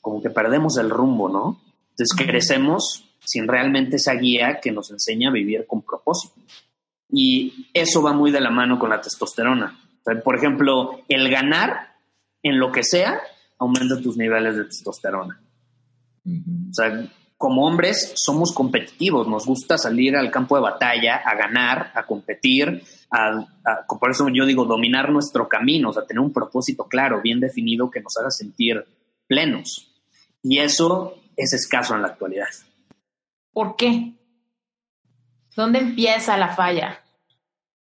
[0.00, 1.60] como que perdemos el rumbo, ¿no?
[1.90, 6.34] Entonces crecemos sin realmente esa guía que nos enseña a vivir con propósito.
[7.10, 9.80] Y eso va muy de la mano con la testosterona.
[10.22, 11.94] por ejemplo, el ganar
[12.42, 13.20] en lo que sea
[13.58, 15.40] aumenta tus niveles de testosterona.
[16.26, 21.92] O sea, como hombres somos competitivos, nos gusta salir al campo de batalla a ganar,
[21.94, 22.82] a competir,
[24.00, 27.90] por eso yo digo dominar nuestro camino, o sea, tener un propósito claro, bien definido
[27.90, 28.84] que nos haga sentir
[29.26, 29.90] plenos.
[30.42, 32.48] Y eso es escaso en la actualidad.
[33.52, 34.14] ¿Por qué?
[35.56, 37.00] ¿Dónde empieza la falla?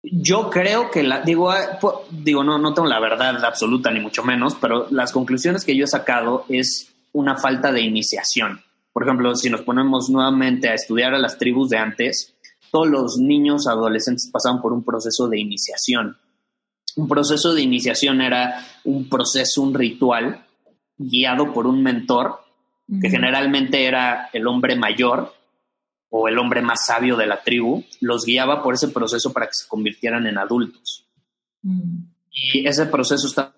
[0.02, 1.78] Yo creo que la, digo, ah,
[2.10, 5.84] digo, no, no tengo la verdad absoluta ni mucho menos, pero las conclusiones que yo
[5.84, 8.62] he sacado es una falta de iniciación.
[8.92, 12.34] Por ejemplo, si nos ponemos nuevamente a estudiar a las tribus de antes,
[12.70, 16.16] todos los niños adolescentes pasaban por un proceso de iniciación.
[16.96, 20.44] Un proceso de iniciación era un proceso, un ritual
[20.96, 22.40] guiado por un mentor,
[23.00, 25.32] que generalmente era el hombre mayor,
[26.10, 29.54] o el hombre más sabio de la tribu, los guiaba por ese proceso para que
[29.54, 31.06] se convirtieran en adultos.
[32.32, 33.54] Y ese proceso está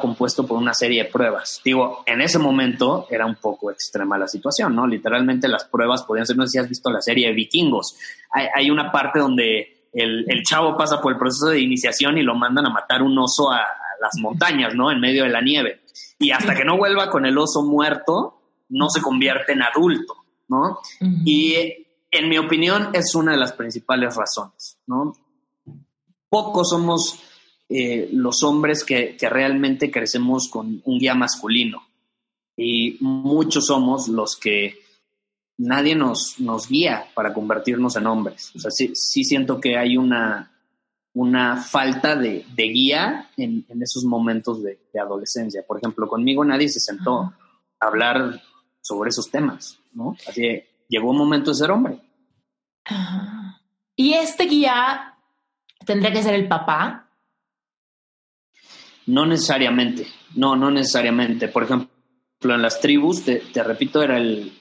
[0.00, 1.60] compuesto por una serie de pruebas.
[1.62, 4.86] Digo, en ese momento era un poco extrema la situación, ¿no?
[4.86, 7.96] Literalmente las pruebas podían ser, no sé si has visto la serie de vikingos.
[8.30, 12.66] Hay, una parte donde el, chavo pasa por el proceso de iniciación y lo mandan
[12.66, 13.60] a matar un oso a,
[14.00, 14.90] las montañas, ¿no?
[14.90, 15.82] En medio de la nieve.
[16.18, 20.14] Y hasta que no vuelva con el oso muerto, no se convierte en adulto,
[20.48, 20.78] ¿no?
[21.24, 21.54] Y
[22.10, 25.14] en mi opinión es una de las principales razones, ¿no?
[26.28, 27.22] Pocos somos
[27.68, 31.82] eh, los hombres que, realmente crecemos con un guía masculino.
[32.56, 34.78] Y muchos somos los que
[35.58, 38.52] nadie nos, nos guía para convertirnos en hombres.
[38.54, 40.52] O sea, sí, siento que hay una,
[41.14, 45.64] una falta de, guía en, esos momentos de, adolescencia.
[45.66, 47.34] Por ejemplo, conmigo nadie se sentó a
[47.80, 48.40] hablar
[48.80, 50.16] sobre esos temas, ¿no?
[50.28, 51.98] Así que llegó un momento de ser hombre.
[53.96, 55.16] ¿Y este guía
[55.84, 57.03] tendría que ser el papá?
[59.06, 61.48] No necesariamente, no, no necesariamente.
[61.48, 61.88] Por ejemplo,
[62.42, 64.52] en las tribus, te, repito, era el,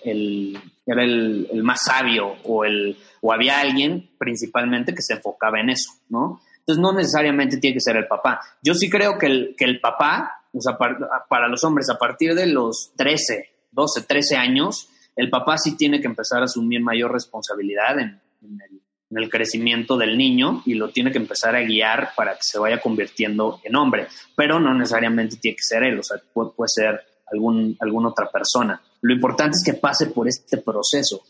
[0.85, 5.91] era el, más sabio o, el, o había alguien principalmente que se enfocaba en eso,
[6.09, 6.41] ¿no?
[6.59, 8.39] Entonces no necesariamente tiene que ser el papá.
[8.61, 12.35] Yo sí creo que el, que el papá, o sea, para, los hombres, a partir
[12.35, 17.11] de los 13, 12, 13 años, el papá sí tiene que empezar a asumir mayor
[17.11, 18.82] responsabilidad en, en el
[19.13, 22.57] en el crecimiento del niño y lo tiene que empezar a guiar para que se
[22.57, 26.99] vaya convirtiendo en hombre, pero no necesariamente tiene que ser él, o sea, puede, ser
[27.31, 28.81] algún, alguna otra persona.
[29.01, 31.21] Lo importante es que pase por este proceso.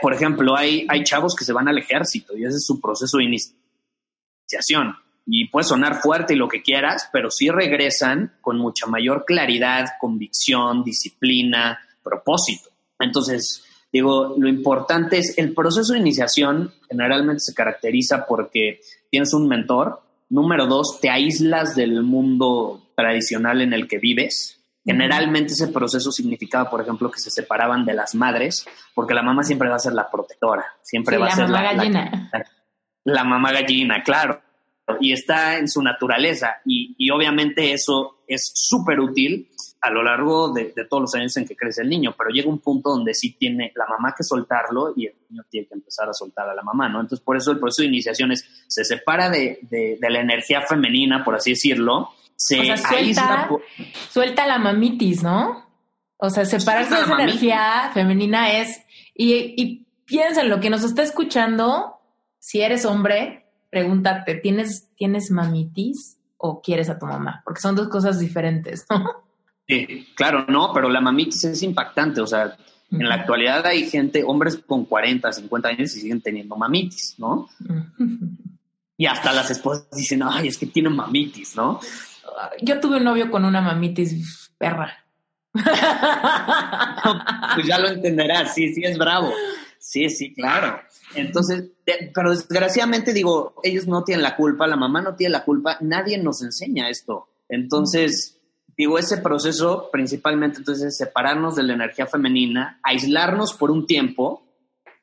[0.00, 3.18] Por ejemplo, hay, hay chavos que se van al ejército y ese es su proceso
[3.18, 4.94] de iniciación.
[5.26, 9.86] Y puede sonar fuerte y lo que quieras, pero sí regresan con mucha mayor claridad,
[10.00, 12.70] convicción, disciplina, propósito.
[13.00, 13.64] Entonces,
[13.98, 18.78] Digo, lo importante es el proceso de iniciación generalmente se caracteriza porque
[19.10, 20.00] tienes un mentor.
[20.28, 24.62] Número dos, te aíslas del mundo tradicional en el que vives.
[24.84, 29.42] Generalmente ese proceso significaba, por ejemplo, que se separaban de las madres, porque la mamá
[29.42, 32.30] siempre va a ser la protectora, siempre va a ser mamá gallina.
[33.02, 34.40] La, mamá gallina, claro.
[35.00, 36.58] Y está en su naturaleza.
[36.64, 39.47] Y, y obviamente eso es súper útil
[39.80, 42.58] a lo largo de, todos los años en que crece el niño, pero llega un
[42.58, 46.12] punto donde sí tiene la mamá que soltarlo y el niño tiene que empezar a
[46.12, 47.00] soltar a la mamá, ¿no?
[47.00, 49.58] Entonces, por eso el proceso de iniciación es, se separa de,
[50.00, 53.48] la energía femenina, por así decirlo, se o suelta,
[54.10, 55.64] suelta la mamitis, ¿no?
[56.16, 58.80] O sea, separarse de esa energía femenina es,
[59.14, 62.00] y, y piensa en lo que nos está escuchando,
[62.40, 67.42] si eres hombre, pregúntate, ¿tienes, ¿tienes mamitis o quieres a tu mamá?
[67.44, 69.27] Porque son dos cosas diferentes, ¿no?
[69.68, 72.22] Sí, claro, no, pero la mamitis es impactante.
[72.22, 72.56] O sea,
[72.90, 77.48] en la actualidad hay gente, hombres con 40, 50 años y siguen teniendo mamitis, ¿no?
[78.96, 81.80] Y hasta las esposas dicen, ay, es que tienen mamitis, ¿no?
[82.62, 85.04] Yo tuve un novio con una mamitis perra.
[85.52, 85.66] pues
[87.66, 89.32] ya lo entenderás, sí, sí, es bravo.
[89.78, 90.80] Sí, sí, claro.
[91.14, 91.70] Entonces,
[92.14, 96.18] pero desgraciadamente digo, ellos no tienen la culpa, la mamá no tiene la culpa, nadie
[96.18, 97.28] nos enseña esto.
[97.48, 98.37] Entonces,
[98.78, 104.44] digo, ese proceso principalmente entonces es separarnos de la energía femenina, aislarnos por un tiempo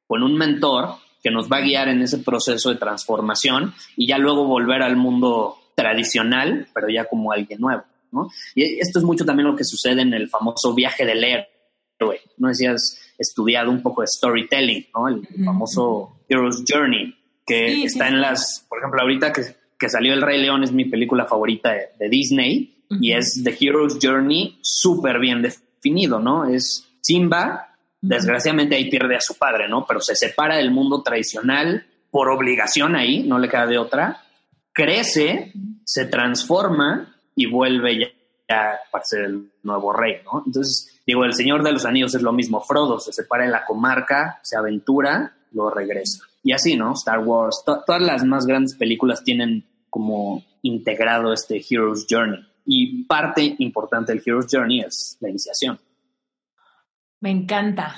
[0.08, 4.18] con un mentor que nos va a guiar en ese proceso de transformación y ya
[4.18, 7.84] luego volver al mundo tradicional, pero ya como alguien nuevo.
[8.12, 8.30] ¿no?
[8.54, 12.22] Y esto es mucho también lo que sucede en el famoso viaje del héroe.
[12.38, 15.10] No si has estudiado un poco de storytelling, ¿no?
[15.10, 17.14] el famoso Hero's Journey,
[17.46, 19.42] que está en las, por ejemplo, ahorita que,
[19.78, 23.98] que, salió El Rey León es mi película favorita de Disney y es The Hero's
[24.02, 26.46] Journey súper bien definido, ¿no?
[26.46, 29.86] Es Simba, desgraciadamente ahí pierde a su padre, ¿no?
[29.88, 34.24] Pero se separa del mundo tradicional por obligación ahí, no le queda de otra,
[34.72, 35.52] crece,
[35.84, 38.14] se transforma y vuelve
[38.48, 40.44] ya, para ser el nuevo rey, ¿no?
[40.46, 43.66] Entonces, digo, el Señor de los Anillos es lo mismo, Frodo se separa en la
[43.66, 46.24] comarca, se aventura, lo regresa.
[46.44, 46.94] Y así, ¿no?
[46.94, 52.46] Star Wars, todas las más grandes películas tienen como integrado este Hero's Journey.
[52.66, 55.80] Y parte importante del Hero's Journey es la iniciación.
[57.20, 57.96] Me encanta,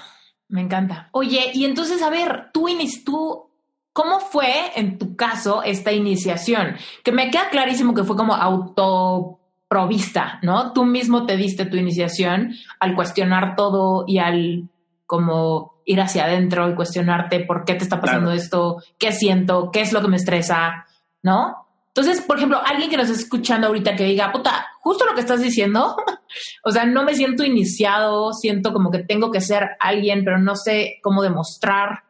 [0.49, 1.09] me encanta.
[1.11, 2.67] Oye, y entonces, a ver, tú,
[3.05, 3.49] tú,
[3.93, 6.75] ¿cómo fue en tu caso esta iniciación?
[7.03, 10.73] Que me queda clarísimo que fue como autoprovista, ¿no?
[10.73, 14.69] Tú mismo te diste tu iniciación al cuestionar todo y al
[15.05, 19.81] como ir hacia adentro y cuestionarte por qué te está pasando esto, qué siento, qué
[19.81, 20.85] es lo que me estresa,
[21.23, 21.66] ¿no?
[21.97, 25.21] Entonces, por ejemplo, alguien que nos está escuchando ahorita que diga, puta, justo lo que
[25.21, 25.95] estás diciendo,
[26.63, 30.55] o sea, no me siento iniciado, siento como que tengo que ser alguien, pero no
[30.55, 32.03] sé cómo demostrar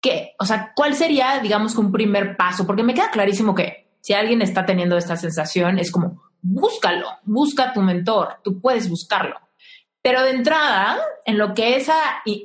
[0.00, 0.34] ¿qué?
[0.38, 2.66] O sea, ¿cuál sería, digamos, un primer paso?
[2.66, 7.72] Porque me queda clarísimo que si alguien está teniendo esta sensación, es como, búscalo, busca
[7.72, 9.36] tu mentor, tú puedes buscarlo.
[10.00, 11.96] Pero de entrada, en lo que esa,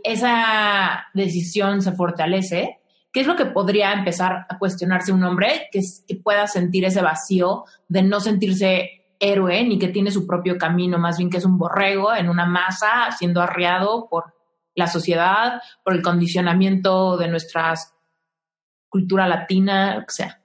[0.03, 2.79] esa decisión se fortalece,
[3.13, 7.01] ¿qué es lo que podría empezar a cuestionarse un hombre que, que pueda sentir ese
[7.01, 11.45] vacío de no sentirse héroe ni que tiene su propio camino, más bien que es
[11.45, 14.33] un borrego en una masa siendo arriado por
[14.75, 17.75] la sociedad, por el condicionamiento de nuestra
[18.89, 20.41] cultura latina, o sea.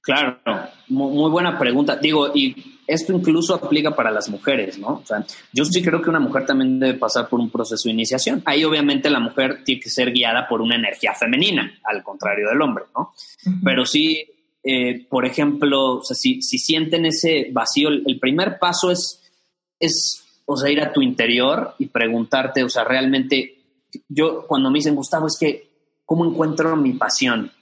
[0.00, 0.38] Claro,
[0.88, 1.96] muy, buena pregunta.
[1.96, 5.00] Digo, y esto incluso aplica para las mujeres, ¿no?
[5.02, 7.92] O sea, yo sí creo que una mujer también debe pasar por un proceso de
[7.92, 8.42] iniciación.
[8.46, 12.62] Ahí obviamente la mujer tiene que ser guiada por una energía femenina, al contrario del
[12.62, 13.12] hombre, ¿no?
[13.62, 14.24] Pero sí,
[14.64, 19.22] eh, por ejemplo, o sea, si, si, sienten ese vacío, el, primer paso es,
[19.78, 23.64] es, o sea, ir a tu interior y preguntarte, o sea, realmente,
[24.08, 25.70] yo cuando me dicen, Gustavo, es que,
[26.06, 27.52] ¿cómo encuentro mi pasión?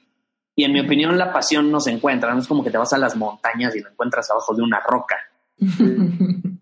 [0.59, 2.95] Y en mi opinión, la pasión no se encuentra, no es como que te vas
[2.95, 5.17] a las montañas y la encuentras abajo de una roca.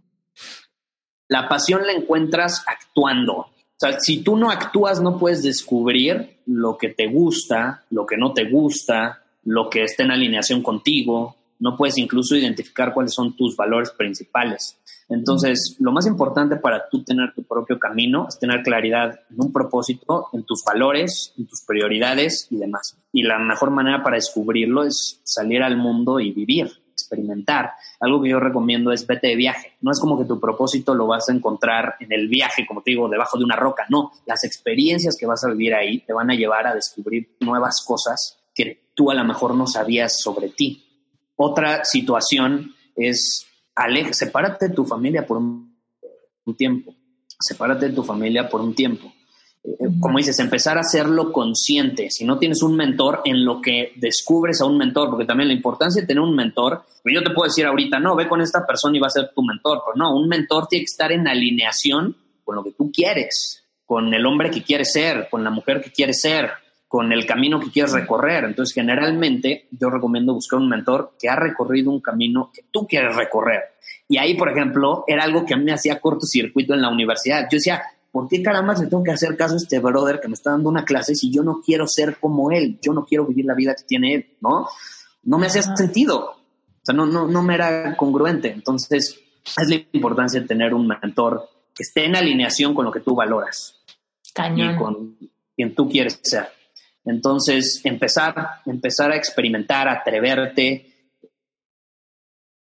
[1.28, 3.34] la pasión la encuentras actuando.
[3.36, 8.16] O sea, si tú no actúas, no puedes descubrir lo que te gusta, lo que
[8.16, 13.36] no te gusta, lo que esté en alineación contigo, no puedes incluso identificar cuáles son
[13.36, 14.76] tus valores principales.
[15.08, 19.52] Entonces, lo más importante para tú tener tu propio camino es tener claridad en un
[19.52, 22.96] propósito, en tus valores, en tus prioridades y demás.
[23.14, 27.70] Y la mejor manera para descubrirlo es salir al mundo y vivir, experimentar.
[28.00, 29.74] Algo que yo recomiendo es vete de viaje.
[29.82, 32.90] No es como que tu propósito lo vas a encontrar en el viaje, como te
[32.90, 33.86] digo, debajo de una roca.
[33.88, 37.84] No, las experiencias que vas a vivir ahí te van a llevar a descubrir nuevas
[37.86, 40.84] cosas que tú a lo mejor no sabías sobre ti.
[41.36, 43.46] Otra situación es,
[43.76, 45.72] ale, sepárate de tu familia por un,
[46.56, 46.96] tiempo,
[47.38, 49.13] sepárate de tu familia por un tiempo.
[49.98, 52.10] Como dices, empezar a hacerlo consciente.
[52.10, 55.54] Si no tienes un mentor, en lo que descubres a un mentor, porque también la
[55.54, 58.66] importancia de tener un mentor, pues yo te puedo decir ahorita, no, ve con esta
[58.66, 61.26] persona y va a ser tu mentor, pero no, un mentor tiene que estar en
[61.26, 65.80] alineación con lo que tú quieres, con el hombre que quieres ser, con la mujer
[65.80, 66.50] que quieres ser,
[66.86, 68.44] con el camino que quieres recorrer.
[68.44, 73.16] Entonces, generalmente yo recomiendo buscar un mentor que ha recorrido un camino que tú quieres
[73.16, 73.62] recorrer.
[74.06, 77.48] Y ahí, por ejemplo, era algo que a mí me hacía cortocircuito en la universidad.
[77.50, 77.82] Yo decía,
[78.14, 80.68] ¿por qué caramba le tengo que hacer caso a este brother que me está dando
[80.68, 82.78] una clase si yo no quiero ser como él?
[82.80, 84.68] Yo no quiero vivir la vida que tiene él, ¿no?
[85.24, 86.20] No me hacía sentido.
[86.20, 88.52] O sea, no, no, no me era congruente.
[88.52, 93.00] Entonces, es la importancia de tener un mentor que esté en alineación con lo que
[93.00, 93.82] tú valoras.
[94.32, 94.76] Cañón.
[94.76, 95.16] Y con
[95.56, 96.46] quien tú quieres ser.
[97.04, 100.93] Entonces, empezar, empezar a experimentar, atreverte.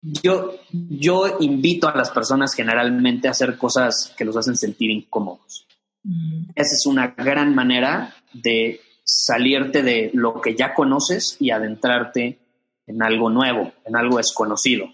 [0.02, 5.66] Yo, yo invito a las personas generalmente a hacer cosas que los hacen sentir incómodos.
[6.04, 6.50] Mm.
[6.54, 12.38] Esa es una gran manera de salirte de lo que ya conoces y adentrarte
[12.86, 14.86] en algo nuevo, en algo desconocido.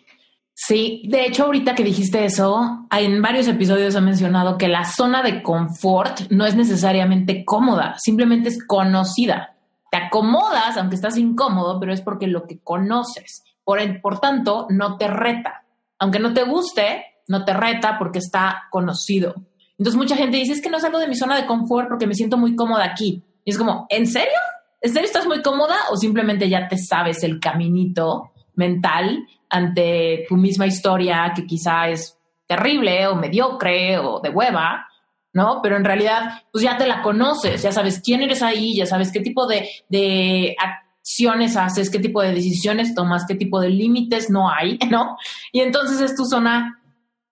[0.54, 5.22] Sí, de hecho, ahorita que dijiste eso, en varios episodios he mencionado que la zona
[5.22, 9.56] de confort no es necesariamente cómoda, simplemente es conocida.
[9.90, 13.42] Te acomodas, aunque estás incómodo, pero es porque lo que conoces.
[13.64, 15.64] Por, por tanto, no te reta.
[15.98, 19.34] Aunque no te guste, no te reta porque está conocido.
[19.78, 22.14] Entonces mucha gente dice, es que no salgo de mi zona de confort porque me
[22.14, 23.22] siento muy cómoda aquí.
[23.44, 24.38] Y es como, ¿en serio?
[24.80, 30.36] ¿En serio estás muy cómoda o simplemente ya te sabes el caminito mental ante tu
[30.36, 34.86] misma historia que quizá es terrible o mediocre o de hueva,
[35.32, 35.60] ¿no?
[35.62, 39.10] Pero en realidad, pues ya te la conoces, ya sabes quién eres ahí, ya sabes
[39.12, 40.54] qué tipo de, de
[41.02, 45.18] acciones haces, qué tipo de decisiones tomas, qué tipo de límites no hay, ¿no?
[45.50, 46.80] Y entonces es tu zona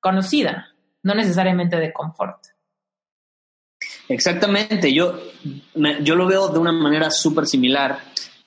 [0.01, 2.39] conocida, no necesariamente de confort.
[4.09, 5.19] Exactamente, yo,
[6.03, 8.01] yo lo veo de una manera súper similar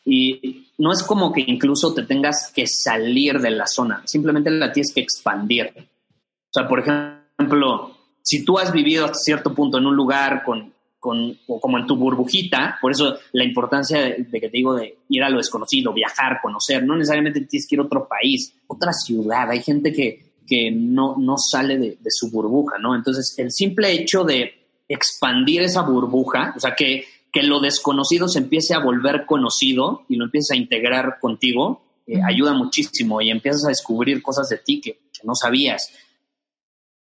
[0.06, 4.74] y no es como que incluso te tengas que salir de la zona, simplemente la
[4.74, 5.74] tienes que expandir.
[5.78, 10.73] O sea, por ejemplo, si tú has vivido hasta cierto punto en un lugar con,
[11.04, 15.00] con o como en tu burbujita, por eso la importancia de, que te digo de
[15.10, 18.94] ir a lo desconocido, viajar, conocer, no necesariamente tienes que ir a otro país, otra
[18.94, 22.96] ciudad, hay gente que, que no, no sale de, de su burbuja, ¿no?
[22.96, 24.54] Entonces, el simple hecho de
[24.88, 30.18] expandir esa burbuja, o sea, que que lo desconocido se empiece a volver conocido y
[30.18, 34.80] lo empieces a integrar contigo, eh, ayuda muchísimo y empiezas a descubrir cosas de ti
[34.80, 35.90] que, no sabías.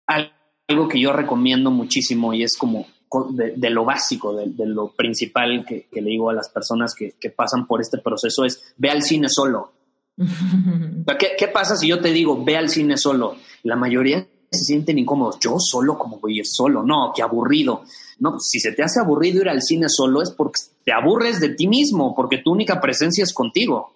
[0.06, 2.86] Algo que yo recomiendo muchísimo y es como
[3.32, 7.82] de, lo básico, de, lo principal que, le digo a las personas que, pasan por
[7.82, 9.72] este proceso es ve al cine solo.
[10.18, 13.36] ¿qué, ¿Qué pasa si yo te digo ve al cine solo?
[13.64, 15.40] La mayoría se sienten incómodos.
[15.40, 16.84] Yo solo, como voy a ir solo?
[16.84, 17.84] No, qué aburrido.
[18.20, 21.50] No, si se te hace aburrido ir al cine solo es porque te aburres de
[21.50, 23.94] ti mismo, porque tu única presencia es contigo.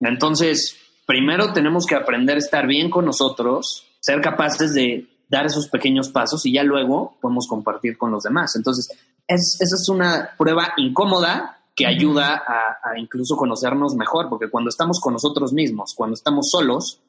[0.00, 5.66] Entonces, primero tenemos que aprender a estar bien con nosotros, ser capaces de dar esos
[5.66, 8.54] pequeños pasos y ya luego podemos compartir con los demás.
[8.54, 8.86] Entonces,
[9.26, 15.00] esa es una prueba incómoda que ayuda a, a, incluso conocernos mejor, porque cuando estamos
[15.00, 17.00] con nosotros mismos, cuando estamos solos,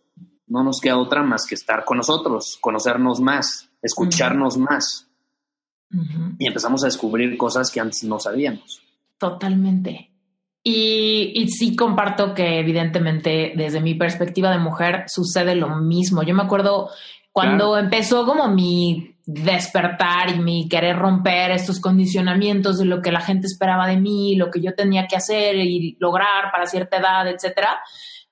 [0.47, 5.05] no nos queda otra más que estar con nosotros, conocernos más, escucharnos más.
[6.39, 8.81] Y empezamos a descubrir cosas que antes no sabíamos.
[9.19, 10.09] Totalmente.
[10.63, 16.23] Y, y, sí comparto que evidentemente desde mi perspectiva de mujer sucede lo mismo.
[16.23, 16.89] Yo me acuerdo
[17.33, 23.21] cuando empezó como mi despertar y mi querer romper estos condicionamientos de lo que la
[23.21, 27.27] gente esperaba de mí, lo que yo tenía que hacer y lograr para cierta edad,
[27.27, 27.79] etcétera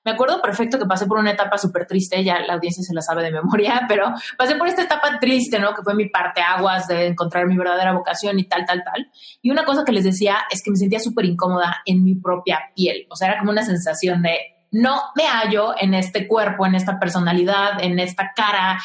[0.04, 3.02] me acuerdo perfecto que pasé por una etapa súper triste, ya la audiencia se la
[3.02, 5.74] sabe de memoria, pero pasé por esta etapa triste, ¿no?
[5.74, 9.10] Que fue mi parte aguas de encontrar mi verdadera vocación y tal, tal, tal.
[9.40, 12.60] Y una cosa que les decía es que me sentía súper incómoda en mi propia
[12.74, 13.06] piel.
[13.10, 16.98] O sea, era como una sensación de no me hallo en este cuerpo, en esta
[16.98, 18.80] personalidad, en esta cara,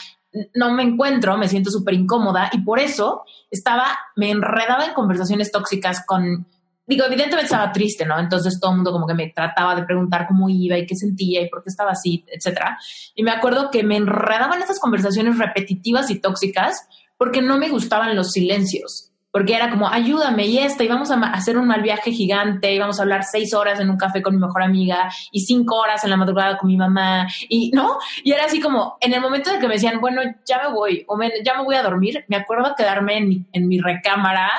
[0.54, 5.52] no me encuentro, me siento súper incómoda y por eso estaba, me enredaba en conversaciones
[5.52, 6.46] tóxicas con
[6.88, 8.18] digo, evidentemente estaba triste, ¿no?
[8.18, 11.42] Entonces todo el mundo como que me trataba de preguntar cómo iba y qué sentía
[11.42, 12.80] y por qué estaba así, etcétera.
[13.14, 18.16] Y me acuerdo que me enredaban esas conversaciones repetitivas y tóxicas porque no me gustaban
[18.16, 19.07] los silencios.
[19.38, 22.80] Porque era como, ayúdame y esta, y vamos a hacer un mal viaje gigante, y
[22.80, 26.04] vamos a hablar seis horas en un café con mi mejor amiga, y cinco horas
[26.04, 29.52] en la madrugada con mi mamá, y no, y era así como, en el momento
[29.52, 31.16] de que me decían, bueno, ya me voy, o
[31.46, 34.50] ya me voy a dormir, me acuerdo quedarme en mi recámara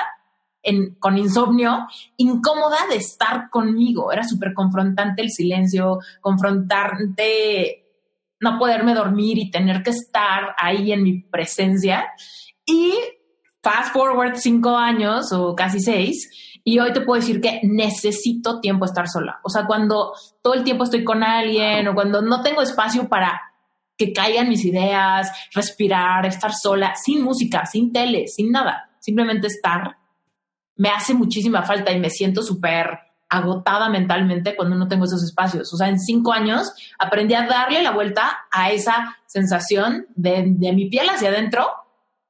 [0.99, 4.13] con insomnio, incómoda de estar conmigo.
[4.13, 7.85] Era súper confrontante el silencio, confrontante
[8.39, 12.07] no poderme dormir y tener que estar ahí en mi presencia.
[12.65, 12.93] Y
[13.61, 16.29] fast forward cinco años o casi seis,
[16.63, 19.39] y hoy te puedo decir que necesito tiempo estar sola.
[19.43, 23.41] O sea, cuando todo el tiempo estoy con alguien o cuando no tengo espacio para
[23.97, 29.97] que caigan mis ideas, respirar, estar sola, sin música, sin tele, sin nada, simplemente estar
[30.79, 35.73] me hace muchísima falta y me siento súper agotada mentalmente cuando no tengo esos espacios.
[35.73, 40.71] O sea, en cinco años aprendí a darle la vuelta a esa sensación de, de
[40.71, 41.67] mi piel hacia adentro,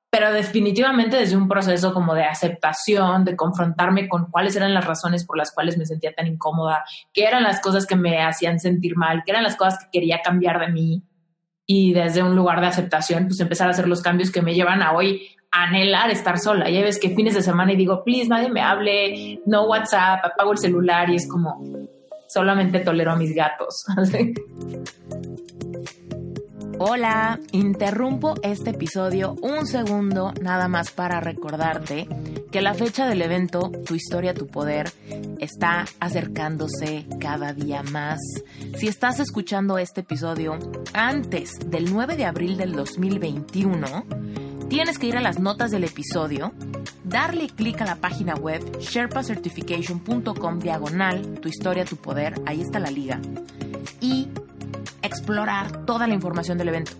[0.09, 5.25] pero definitivamente desde un proceso como de aceptación, de confrontarme con cuáles eran las razones
[5.25, 6.83] por las cuales me sentía tan incómoda,
[7.13, 10.21] qué eran las cosas que me hacían sentir mal, qué eran las cosas que quería
[10.23, 11.03] cambiar de mí.
[11.67, 14.81] Y desde un lugar de aceptación, pues empezar a hacer los cambios que me llevan
[14.81, 16.69] a hoy anhelar estar sola.
[16.69, 20.53] Ya ves que fines de semana y digo, please, nadie me hable, no WhatsApp, apago
[20.53, 21.63] el celular y es como,
[22.27, 23.85] solamente tolero a mis gatos.
[26.81, 32.07] Hola, interrumpo este episodio un segundo nada más para recordarte
[32.53, 34.89] que la fecha del evento Tu historia, tu poder
[35.39, 38.19] está acercándose cada día más.
[38.77, 40.57] Si estás escuchando este episodio
[40.93, 44.05] antes del 9 de abril del 2021,
[44.69, 46.53] tienes que ir a las notas del episodio,
[47.03, 52.89] darle clic a la página web sherpacertification.com diagonal, tu historia, tu poder, ahí está la
[52.89, 53.19] liga,
[53.99, 54.29] y
[55.29, 56.93] explorar toda la información del evento.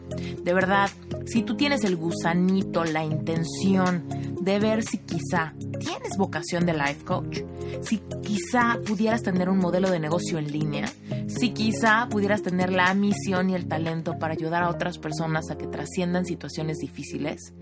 [0.43, 0.87] De verdad,
[1.25, 4.07] si tú tienes el gusanito, la intención
[4.39, 7.39] de ver si quizá tienes vocación de life coach,
[7.81, 10.87] si quizá pudieras tener un modelo de negocio en línea,
[11.27, 15.57] si quizá pudieras tener la misión y el talento para ayudar a otras personas a
[15.57, 17.53] que trasciendan situaciones difíciles,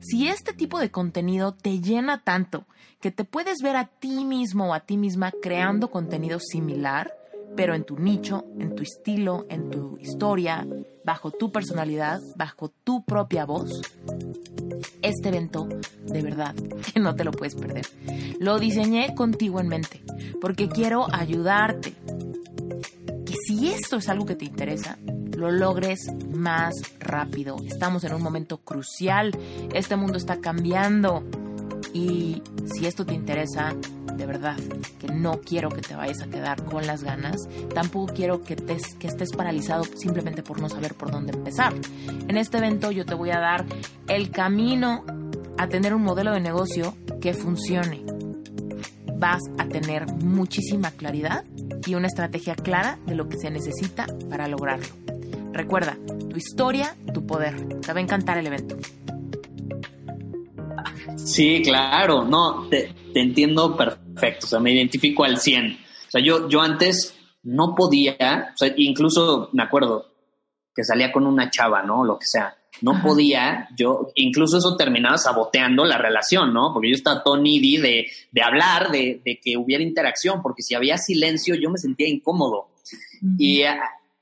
[0.00, 2.66] si este tipo de contenido te llena tanto
[3.00, 7.12] que te puedes ver a ti mismo o a ti misma creando contenido similar,
[7.56, 10.66] pero en tu nicho, en tu estilo, en tu historia,
[11.04, 13.80] bajo tu personalidad, bajo tu propia voz,
[15.02, 15.68] este evento,
[16.04, 16.54] de verdad,
[16.92, 17.86] que no te lo puedes perder.
[18.38, 20.02] Lo diseñé contigo en mente,
[20.40, 21.94] porque quiero ayudarte.
[23.24, 24.98] Que si esto es algo que te interesa,
[25.36, 27.56] lo logres más rápido.
[27.66, 29.36] Estamos en un momento crucial,
[29.72, 31.24] este mundo está cambiando
[31.92, 32.42] y
[32.74, 33.74] si esto te interesa,
[34.16, 34.56] de verdad,
[34.98, 38.74] que no quiero que te vayas a quedar con las ganas, tampoco quiero que, te,
[38.74, 41.74] estés paralizado simplemente por no saber por dónde empezar.
[42.28, 43.64] En este evento yo te voy a dar
[44.08, 45.04] el camino
[45.58, 48.04] a tener un modelo de negocio que funcione.
[49.18, 51.44] Vas a tener muchísima claridad
[51.86, 54.86] y una estrategia clara de lo que se necesita para lograrlo.
[55.52, 55.96] Recuerda,
[56.28, 57.80] tu historia, tu poder.
[57.80, 58.76] Te va a encantar el evento.
[61.16, 65.72] Sí, claro, no, te, entiendo perfecto, o sea, me identifico al 100.
[65.72, 70.06] O sea, yo, yo antes no podía, o sea, incluso me acuerdo,
[70.74, 72.04] que salía con una chava, ¿no?
[72.04, 72.54] Lo que sea.
[72.82, 76.72] No podía, yo, incluso eso terminaba saboteando la relación, ¿no?
[76.74, 80.74] Porque yo estaba todo needy de, de hablar, de, de, que hubiera interacción, porque si
[80.74, 82.68] había silencio yo me sentía incómodo.
[83.38, 83.62] Y,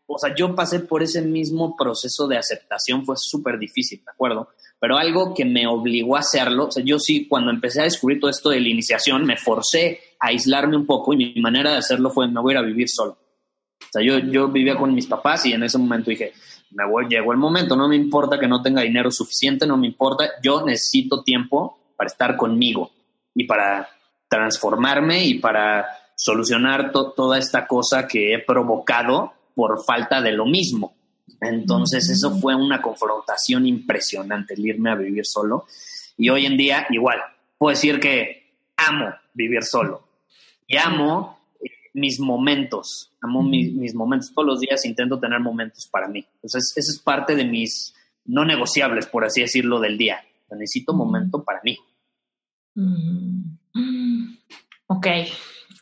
[0.07, 4.49] o sea, yo pasé por ese mismo proceso de aceptación, fue súper difícil, ¿de acuerdo?
[4.79, 8.21] Pero algo que me obligó a hacerlo, o sea, yo sí, cuando empecé a descubrir
[8.21, 11.79] todo esto de la iniciación, me forcé a aislarme un poco y mi manera de
[11.79, 13.13] hacerlo fue, me voy a ir a vivir solo.
[13.13, 16.33] O sea, yo, yo vivía con mis papás y en ese momento dije,
[16.73, 19.87] me voy, llegó el momento, no me importa que no tenga dinero suficiente, no me
[19.87, 22.91] importa, yo necesito tiempo para estar conmigo
[23.35, 23.89] y para
[24.29, 25.87] transformarme y para
[26.17, 30.95] solucionar toda esta cosa que he provocado por falta de lo mismo.
[31.41, 35.67] Entonces eso fue una confrontación impresionante, el irme a vivir solo.
[36.17, 37.19] Y hoy en día igual,
[37.59, 40.07] puedo decir que amo vivir solo
[40.67, 41.39] y amo
[41.95, 44.33] mis momentos, amo mis, momentos.
[44.35, 46.27] Todos los días intento tener momentos para mí.
[46.35, 47.95] Entonces, eso es parte de mis
[48.25, 50.19] no negociables, por así decirlo, del día.
[50.51, 51.79] Necesito momento para mí.
[54.87, 55.07] Ok.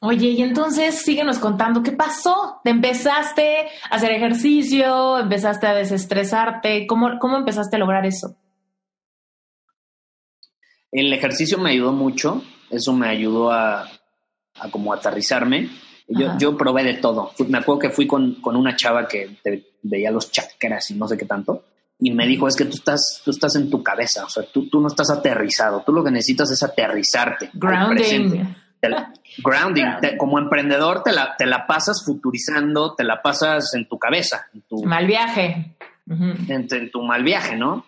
[0.02, 2.60] Oye, y entonces síguenos contando, ¿qué pasó?
[2.64, 5.18] ¿Te empezaste a hacer ejercicio?
[5.18, 6.86] ¿Empezaste a desestresarte?
[6.86, 8.36] ¿Cómo, cómo empezaste a lograr eso?
[10.90, 13.88] El ejercicio me ayudó mucho, eso me ayudó a,
[14.58, 15.70] a como aterrizarme
[16.08, 17.32] yo, yo probé de todo.
[17.48, 19.38] Me acuerdo que fui con, con una chava que
[19.82, 21.64] veía los chakras y no sé qué tanto.
[21.98, 24.68] Y me dijo, es que tú estás, tú estás en tu cabeza, o sea, tú,
[24.68, 27.50] tú no estás aterrizado, tú lo que necesitas es aterrizarte.
[27.54, 28.56] Grounding.
[29.38, 29.86] Grounding.
[30.18, 34.46] como emprendedor te la, te la pasas futurizando, te la pasas en tu cabeza.
[34.54, 35.76] En tu, mal viaje.
[36.06, 37.86] en, tu mal viaje, ¿no?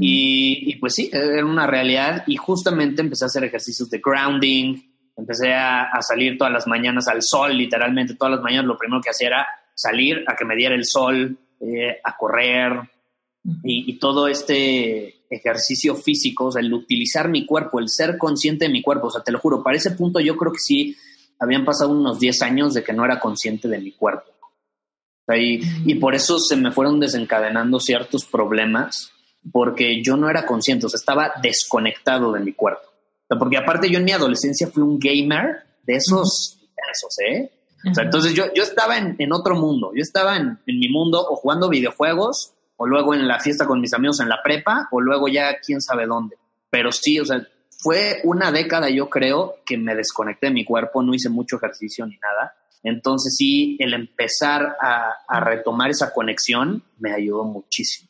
[0.00, 4.76] y, y, pues sí, era una realidad y justamente empecé a hacer ejercicios de grounding,
[5.18, 9.10] empecé a, salir todas las mañanas al sol, literalmente todas las mañanas lo primero que
[9.10, 12.80] hacía era salir a que me diera el sol, eh, a correr
[13.64, 18.72] y, todo este ejercicio físico, o sea, el utilizar mi cuerpo, el ser consciente de
[18.72, 20.96] mi cuerpo, o sea, te lo juro, para ese punto yo creo que sí
[21.38, 24.32] habían pasado unos 10 años de que no era consciente de mi cuerpo.
[25.36, 25.60] y,
[25.90, 29.12] y por eso se me fueron desencadenando ciertos problemas,
[29.52, 32.88] porque yo no era consciente, o sea, estaba desconectado de mi cuerpo.
[33.36, 36.58] Porque aparte yo en mi adolescencia fui un gamer de esos,
[36.92, 37.50] esos ¿eh?
[37.90, 40.88] O sea, entonces yo, yo estaba en, en, otro mundo, yo estaba en, en, mi
[40.88, 44.88] mundo o jugando videojuegos, o luego en la fiesta con mis amigos en la prepa,
[44.90, 46.36] o luego ya quién sabe dónde.
[46.70, 47.46] Pero sí, o sea,
[47.80, 52.06] fue una década yo creo que me desconecté de mi cuerpo, no hice mucho ejercicio
[52.06, 52.54] ni nada.
[52.82, 58.08] Entonces sí, el empezar a, a retomar esa conexión me ayudó muchísimo.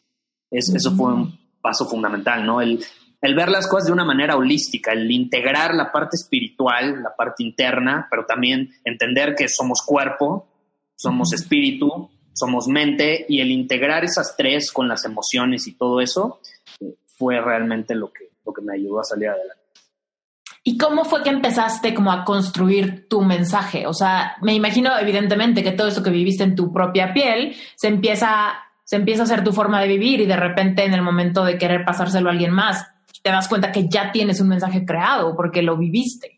[0.50, 2.60] Es, Eso fue un paso fundamental, ¿no?
[2.60, 2.84] El,
[3.20, 7.42] el ver las cosas de una manera holística, el integrar la parte espiritual, la parte
[7.42, 10.46] interna, pero también entender que somos cuerpo,
[10.94, 16.40] somos espíritu, somos mente, y el integrar esas tres con las emociones y todo eso
[16.80, 19.58] eh, fue realmente lo que, lo que me ayudó a salir adelante.
[20.64, 23.86] ¿Y cómo fue que empezaste como a construir tu mensaje?
[23.86, 27.88] O sea, me imagino evidentemente que todo eso que viviste en tu propia piel se
[27.88, 31.44] empieza, se empieza a hacer tu forma de vivir y de repente en el momento
[31.44, 32.86] de querer pasárselo a alguien más,
[33.22, 36.37] te das cuenta que ya tienes un mensaje creado porque lo viviste.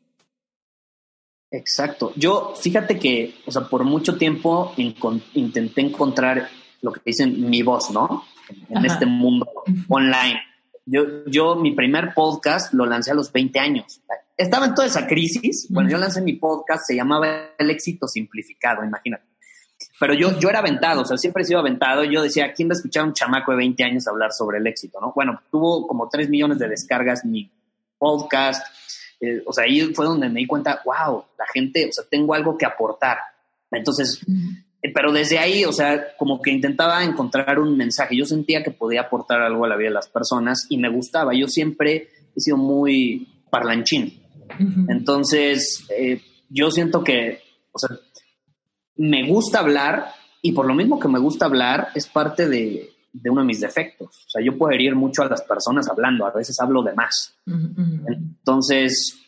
[1.51, 2.13] Exacto.
[2.17, 6.49] Yo, fíjate que, o sea, por mucho tiempo intenté encontrar
[6.83, 8.25] lo que dicen mi voz, ¿no?
[8.69, 9.47] En este mundo
[9.89, 10.41] online.
[10.87, 14.01] Yo, yo, mi primer podcast lo lancé a los 20 años.
[14.37, 15.67] Estaba en toda esa crisis.
[15.71, 19.25] Bueno, yo lancé mi podcast, se llamaba El éxito simplificado, imagínate.
[19.99, 22.05] Pero yo, yo era aventado, o sea, siempre he sido aventado.
[22.05, 24.67] Yo decía, ¿quién va a escuchar a un chamaco de 20 años hablar sobre el
[24.67, 25.13] éxito, no?
[25.15, 27.51] Bueno, tuvo como 3 millones de descargas mi
[27.99, 28.67] podcast.
[29.21, 32.35] Eh, o sea, ahí fue donde me di cuenta, wow, la gente, o sea, tengo
[32.35, 33.19] algo que aportar.
[33.71, 34.21] Entonces,
[34.83, 38.17] eh, pero desde ahí, o sea, como que intentaba encontrar un mensaje.
[38.17, 41.35] Yo sentía que podía aportar algo a la vida de las personas y me gustaba.
[41.35, 44.21] Yo siempre he sido muy parlanchín.
[44.89, 47.41] Entonces, eh, yo siento que,
[47.73, 47.91] o sea,
[48.97, 50.13] me gusta hablar
[50.43, 54.09] y por lo mismo que me gusta hablar es parte de, uno de mis defectos.
[54.27, 57.37] O sea, yo puedo herir mucho a las personas hablando, a veces hablo de más.
[57.47, 59.19] Entonces,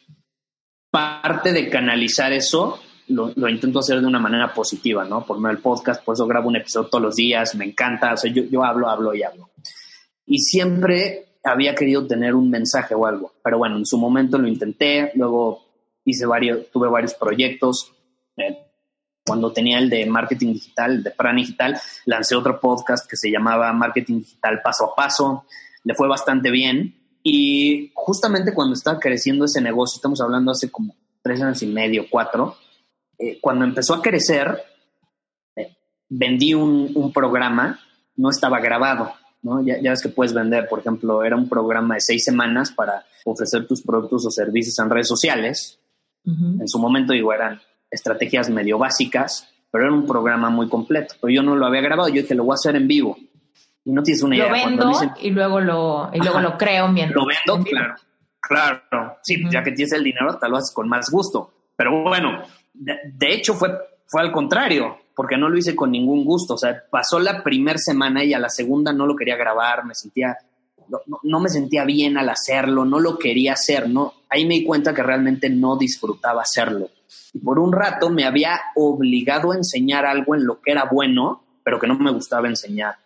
[0.90, 2.78] parte de canalizar eso
[3.08, 5.24] lo, intento hacer de una manera positiva, ¿no?
[5.24, 8.16] Por medio del podcast, por eso grabo un episodio todos los días, me encanta, o
[8.16, 9.50] sea, yo, yo hablo, hablo y hablo.
[10.26, 14.48] Y siempre había querido tener un mensaje o algo, pero bueno, en su momento lo
[14.48, 15.62] intenté, luego
[16.04, 17.92] hice varios, tuve varios proyectos,
[18.36, 18.58] eh,
[19.24, 23.30] cuando tenía el de marketing digital, el de Prana Digital, lancé otro podcast que se
[23.30, 25.44] llamaba Marketing Digital Paso a Paso.
[25.84, 26.94] Le fue bastante bien.
[27.22, 32.06] Y justamente cuando estaba creciendo ese negocio, estamos hablando hace como tres años y medio,
[32.10, 32.56] cuatro,
[33.16, 34.60] eh, cuando empezó a crecer,
[35.54, 35.76] eh,
[36.08, 37.78] vendí un, un, programa
[38.16, 39.12] no estaba grabado.
[39.42, 39.64] ¿no?
[39.64, 43.04] Ya, ya, ves que puedes vender, por ejemplo, era un programa de seis semanas para
[43.24, 45.78] ofrecer tus productos o servicios en redes sociales.
[46.24, 47.60] En su momento, digo, eran
[47.92, 51.14] estrategias medio básicas, pero era un programa muy completo.
[51.20, 53.16] Pero yo no lo había grabado, yo dije, lo voy a hacer en vivo.
[53.84, 54.48] Y no tienes una idea.
[54.48, 57.16] Lo vendo y luego lo, y luego lo creo mientras.
[57.16, 57.94] Lo vendo, claro.
[58.40, 61.52] Claro, sí, ya que tienes el dinero, te lo haces con más gusto.
[61.76, 62.42] Pero bueno,
[62.74, 63.70] de, hecho fue,
[64.06, 66.54] fue al contrario, porque no lo hice con ningún gusto.
[66.54, 69.94] O sea, pasó la primera semana y a la segunda no lo quería grabar, me
[69.94, 70.36] sentía,
[70.88, 74.12] no, no, me sentía bien al hacerlo, no lo quería hacer, ¿no?
[74.28, 76.90] Ahí me di cuenta que realmente no disfrutaba hacerlo.
[77.32, 81.44] Y por un rato me había obligado a enseñar algo en lo que era bueno,
[81.64, 82.96] pero que no me gustaba enseñar.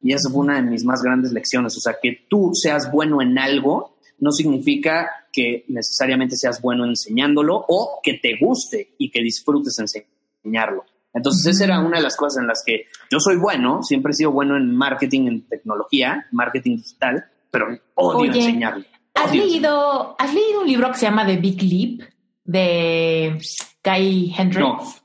[0.00, 1.76] Y esa fue una de mis más grandes lecciones.
[1.76, 7.64] O sea, que tú seas bueno en algo no significa que necesariamente seas bueno enseñándolo
[7.68, 10.84] o que te guste y que disfrutes enseñarlo.
[11.12, 14.14] Entonces, esa era una de las cosas en las que yo soy bueno, siempre he
[14.14, 18.84] sido bueno en marketing, en tecnología, marketing digital, pero odio enseñarlo.
[19.14, 22.08] ¿has, leído, ¿Has leído un libro que se llama The Big Leap
[22.44, 23.38] de
[23.82, 24.62] Guy Hendricks?
[24.62, 25.04] No.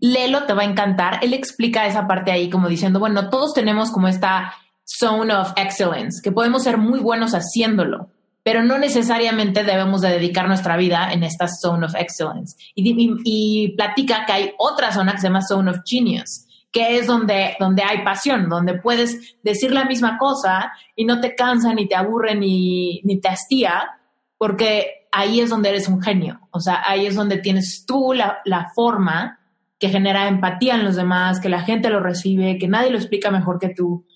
[0.00, 1.20] Lelo te va a encantar.
[1.22, 4.52] Él explica esa parte ahí como diciendo, bueno, todos tenemos como esta
[4.84, 8.10] zone of excellence, que podemos ser muy buenos haciéndolo,
[8.42, 12.56] pero no necesariamente debemos de dedicar nuestra vida en esta zone of excellence.
[12.74, 17.56] Y, platica que hay otra zona que se llama zone of genius, que es donde,
[17.60, 21.94] donde hay pasión, donde puedes decir la misma cosa y no te cansa, ni te
[21.94, 23.88] aburre, ni, ni te hastía,
[24.36, 26.40] porque ahí es donde eres un genio.
[26.50, 29.38] O sea, ahí es donde tienes tú la, la forma
[29.78, 33.30] que genera empatía en los demás, que la gente lo recibe, que nadie lo explica
[33.30, 34.06] mejor que tú.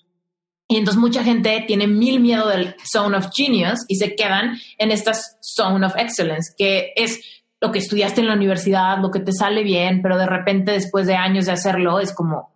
[0.67, 4.91] Y entonces mucha gente tiene mil miedo del zone of genius y se quedan en
[4.91, 7.21] esta zone of excellence, que es
[7.61, 11.07] lo que estudiaste en la universidad, lo que te sale bien, pero de repente después
[11.07, 12.53] de años de hacerlo es como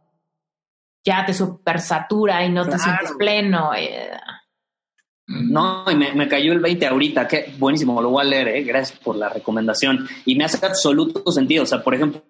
[1.03, 3.71] ya te supersatura y no te sientes pleno.
[5.31, 8.99] No, y me, cayó el 20 ahorita, que buenísimo, lo voy a leer, eh, gracias
[8.99, 10.07] por la recomendación.
[10.25, 12.21] Y me hace absoluto sentido, o sea, por ejemplo,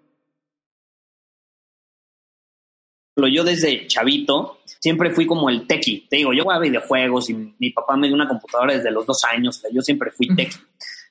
[3.27, 6.07] yo desde chavito siempre fui como el tequi.
[6.09, 9.19] Te digo, yo jugaba videojuegos y mi papá me dio una computadora desde los dos
[9.31, 9.61] años.
[9.71, 10.57] yo siempre fui tequi.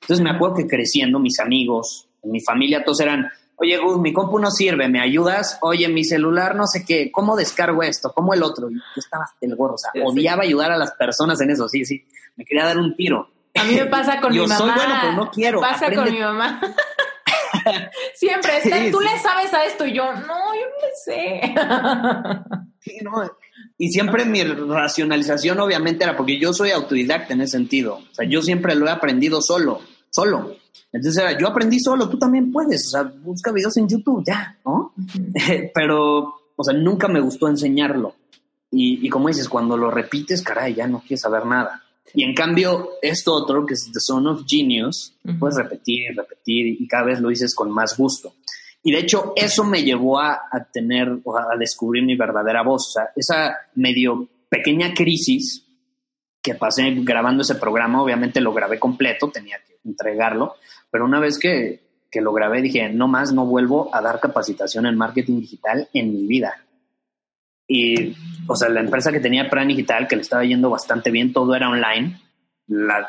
[0.01, 3.29] Entonces me acuerdo que creciendo mis amigos, mi familia, todos eran,
[3.61, 5.59] oye, Gus, mi compu no sirve, ¿me ayudas?
[5.61, 8.11] Oye, mi celular, no sé qué, ¿cómo descargo esto?
[8.13, 8.69] ¿Cómo el otro?
[8.69, 11.69] Y yo estaba hasta el gorro, o sea, odiaba ayudar a las personas en eso,
[11.69, 12.03] sí, sí.
[12.35, 13.29] Me quería dar un tiro.
[13.55, 14.55] A mí me pasa con mi mamá.
[14.55, 15.61] Yo soy bueno, pero no quiero.
[15.61, 16.61] Me pasa con mi mamá.
[18.15, 21.55] Siempre, tú le sabes a esto y yo, no, yo no le sé.
[23.77, 27.95] Y siempre mi racionalización obviamente era porque yo soy autodidacta en ese sentido.
[27.95, 30.55] O sea, yo siempre lo he aprendido solo, solo.
[30.91, 32.87] Entonces yo aprendí solo, tú también puedes.
[32.87, 34.93] O sea, busca videos en YouTube, ya, ¿no?
[35.73, 38.15] Pero, o sea, nunca me gustó enseñarlo.
[38.69, 41.81] Y, y como dices, cuando lo repites, caray, ya no quieres saber nada.
[42.13, 46.81] Y en cambio, esto otro, que es The Son of Genius, puedes repetir y repetir
[46.81, 48.33] y cada vez lo dices con más gusto.
[48.83, 50.41] Y de hecho, eso me llevó a,
[50.73, 52.89] tener, a descubrir mi verdadera voz.
[52.89, 55.65] O sea, esa medio pequeña crisis
[56.41, 60.55] que pasé grabando ese programa, obviamente lo grabé completo, tenía que entregarlo,
[60.89, 64.85] pero una vez que, que lo grabé dije, no más, no vuelvo a dar capacitación
[64.85, 66.65] en marketing digital en mi vida.
[67.73, 68.13] Y,
[68.47, 71.55] o sea, la empresa que tenía Plan Digital, que le estaba yendo bastante bien, todo
[71.55, 72.19] era online.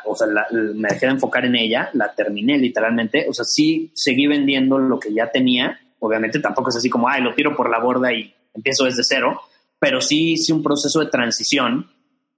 [0.05, 3.25] O sea, me dejé de enfocar en ella, la terminé literalmente.
[3.29, 5.77] O sea, sí seguí vendiendo lo que ya tenía.
[5.99, 9.41] Obviamente tampoco es así como, ay, lo tiro por la borda y empiezo desde cero.
[9.79, 11.91] Pero sí hice un proceso de transición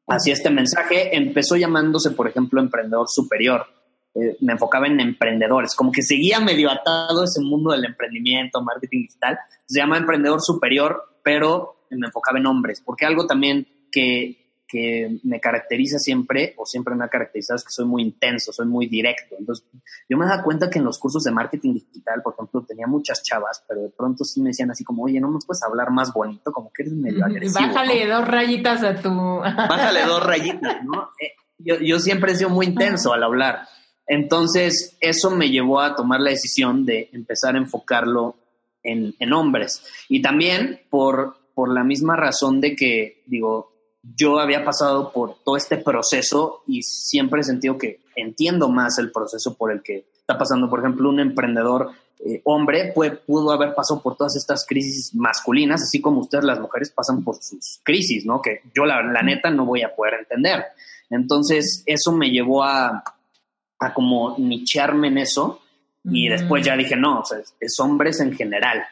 [0.08, 1.16] hacia este mensaje.
[1.16, 3.68] Empezó llamándose, por ejemplo, Emprendedor Superior.
[4.16, 9.02] Eh, me enfocaba en emprendedores, como que seguía medio atado ese mundo del emprendimiento, marketing
[9.02, 9.38] digital.
[9.66, 14.42] Se llama Emprendedor Superior, pero me enfocaba en hombres, porque algo también que,
[15.24, 18.88] me caracteriza siempre, o siempre me ha caracterizado, es que soy muy intenso, soy muy
[18.88, 19.36] directo.
[19.40, 19.66] Entonces,
[20.10, 23.24] yo me daba cuenta que en los cursos de marketing digital, por ejemplo, tenía muchas
[23.24, 26.12] chavas, pero de pronto sí me decían así como, oye, ¿no me puedes hablar más
[26.12, 26.52] bonito?
[26.52, 27.68] Como que eres medio agresivo.
[27.68, 29.10] Bájale dos rayitas a tu...
[29.14, 31.10] Bájale dos rayitas, ¿no?
[31.22, 33.68] Eh, yo, yo siempre he sido muy intenso al hablar.
[34.08, 38.36] Entonces, eso me llevó a tomar la decisión de empezar a enfocarlo
[38.84, 39.84] en, hombres.
[40.10, 43.72] Y también por por la misma razón de que, digo,
[44.04, 49.12] yo había pasado por todo este proceso y siempre he sentido que entiendo más el
[49.12, 50.70] proceso por el que está pasando.
[50.70, 56.02] Por ejemplo, un emprendedor eh, hombre pudo haber pasado por todas estas crisis masculinas, así
[56.02, 58.42] como ustedes las mujeres pasan por sus crisis, ¿no?
[58.42, 60.66] Que yo la, neta no voy a poder entender.
[61.10, 63.02] Entonces, eso me llevó a,
[63.80, 65.62] a como nichearme en eso
[66.04, 68.84] y después ya dije, no, o sea, es hombres en general.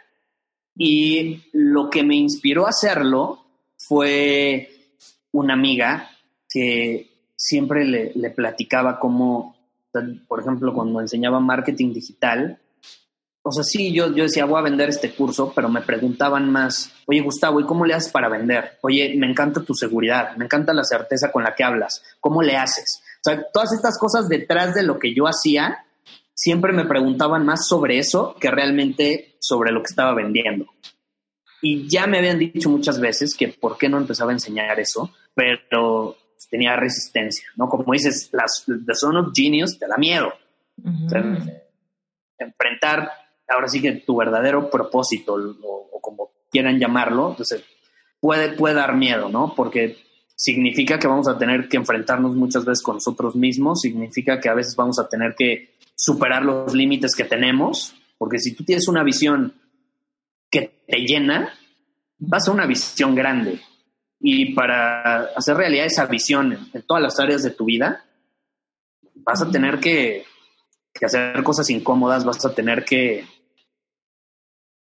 [0.75, 3.45] Y lo que me inspiró a hacerlo
[3.77, 4.69] fue
[5.31, 6.09] una amiga
[6.49, 9.55] que siempre le, le platicaba cómo,
[10.27, 12.59] por ejemplo, cuando enseñaba marketing digital,
[13.45, 16.93] o sea, sí, yo, yo decía, voy a vender este curso, pero me preguntaban más,
[17.05, 18.77] oye, Gustavo, ¿y cómo le haces para vender?
[18.81, 22.55] Oye, me encanta tu seguridad, me encanta la certeza con la que hablas, ¿cómo le
[22.55, 23.03] haces?
[23.25, 25.85] O sea, todas estas cosas detrás de lo que yo hacía,
[26.33, 30.65] siempre me preguntaban más sobre eso que realmente sobre lo que estaba vendiendo.
[31.61, 35.11] Y ya me habían dicho muchas veces que por qué no empezaba a enseñar eso,
[35.33, 36.17] pero
[36.49, 37.69] tenía resistencia, ¿no?
[37.69, 40.33] Como dices, las, The Son of Genius te da miedo.
[42.37, 43.09] enfrentar
[43.47, 47.63] ahora sí que tu verdadero propósito o, como quieran llamarlo, entonces
[48.19, 49.53] puede, puede dar miedo, ¿no?
[49.55, 49.97] Porque
[50.35, 54.53] significa que vamos a tener que enfrentarnos muchas veces con nosotros mismos, significa que a
[54.53, 59.03] veces vamos a tener que superar los límites que tenemos, porque si tú tienes una
[59.03, 59.53] visión
[60.49, 61.53] que te llena,
[62.17, 63.61] vas a una visión grande.
[64.19, 68.05] Y para hacer realidad esa visión en, todas las áreas de tu vida,
[69.15, 70.25] vas a tener que,
[71.01, 73.25] hacer cosas incómodas, vas a tener que,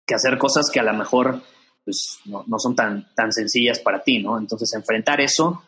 [0.06, 1.42] que hacer cosas que a lo mejor
[1.84, 4.38] pues, no, son tan, tan sencillas para ti, ¿no?
[4.38, 5.62] Entonces, enfrentar eso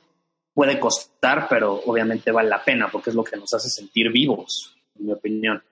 [0.54, 4.76] puede costar, pero obviamente vale la pena porque es lo que nos hace sentir vivos,
[4.98, 5.62] en mi opinión.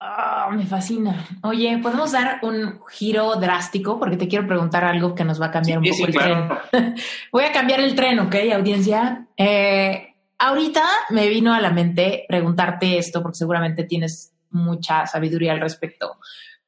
[0.00, 1.26] Ah, me fascina.
[1.42, 3.98] Oye, ¿podemos dar un giro drástico?
[3.98, 6.48] Porque te quiero preguntar algo que nos va a cambiar un poco el tren.
[7.32, 9.26] Voy a cambiar el tren, ¿ok, audiencia?
[9.36, 15.60] Eh, ahorita me vino a la mente preguntarte esto, porque seguramente tienes mucha sabiduría al
[15.60, 16.18] respecto.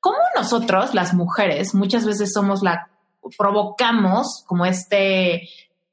[0.07, 2.91] ¿Cómo nosotros, las mujeres, muchas veces somos la,
[3.37, 5.49] provocamos como este,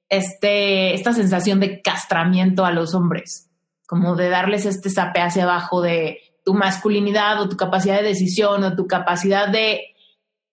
[0.07, 3.49] este, esta sensación de castramiento a los hombres?
[3.87, 8.63] Como de darles este zape hacia abajo de tu masculinidad o tu capacidad de decisión
[8.63, 9.81] o tu capacidad de,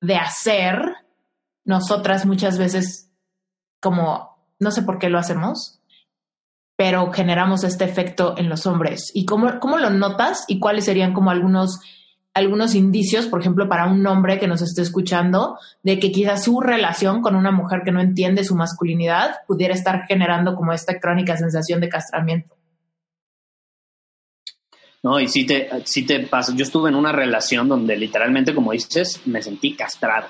[0.00, 0.80] de hacer.
[1.62, 3.10] Nosotras muchas veces,
[3.78, 5.82] como, no sé por qué lo hacemos,
[6.76, 9.10] pero generamos este efecto en los hombres.
[9.12, 11.80] ¿Y cómo, cómo lo notas y cuáles serían como algunos,
[12.34, 16.60] algunos indicios, por ejemplo, para un hombre que nos esté escuchando, de que quizás su
[16.60, 21.36] relación con una mujer que no entiende su masculinidad pudiera estar generando como esta crónica
[21.36, 22.56] sensación de castramiento?
[25.02, 26.52] No, y sí te, sí te pasa.
[26.54, 30.28] Yo estuve en una relación donde literalmente, como dices, me sentí castrado.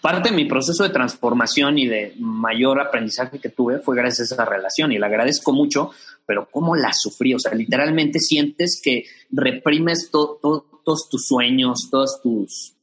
[0.00, 4.34] Parte de mi proceso de transformación y de mayor aprendizaje que tuve fue gracias a
[4.34, 5.92] esa relación y la agradezco mucho,
[6.26, 7.32] pero cómo la sufrí.
[7.32, 10.10] O sea, literalmente sientes que reprimes
[10.88, 12.74] todos tus sueños, todos tus,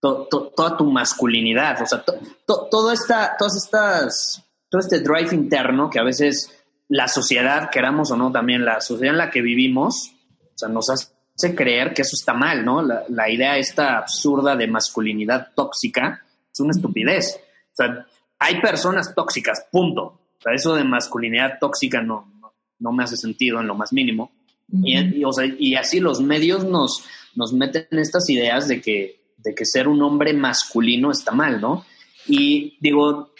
[0.00, 1.82] toda tu masculinidad.
[1.82, 2.04] O sea,
[2.46, 6.56] todo esta, todas estas, todo este drive interno que a veces
[6.86, 10.14] la sociedad, queramos o no, también la sociedad en la que vivimos,
[10.54, 12.80] o sea, nos hace creer que eso está mal, ¿no?
[12.80, 17.40] La, idea esta absurda de masculinidad tóxica es una estupidez.
[17.72, 18.06] O sea,
[18.38, 20.02] hay personas tóxicas, punto.
[20.04, 22.40] O sea, eso de masculinidad tóxica no,
[22.78, 24.30] no, me hace sentido en lo más mínimo.
[24.70, 27.04] Y, o sea, y, así los medios nos,
[27.34, 31.84] nos meten estas ideas de que, de que ser un hombre masculino está mal, ¿no?
[32.26, 33.32] Y digo...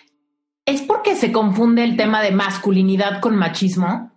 [0.64, 4.12] ¿Es porque se confunde el tema de masculinidad con machismo?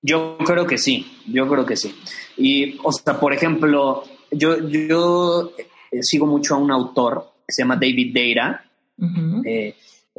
[0.00, 1.94] Yo creo que sí, yo creo que sí.
[2.36, 5.52] Y, o sea, por ejemplo, yo, yo
[5.90, 8.64] eh, sigo mucho a un autor que se llama David Deira.
[9.44, 9.76] Eh,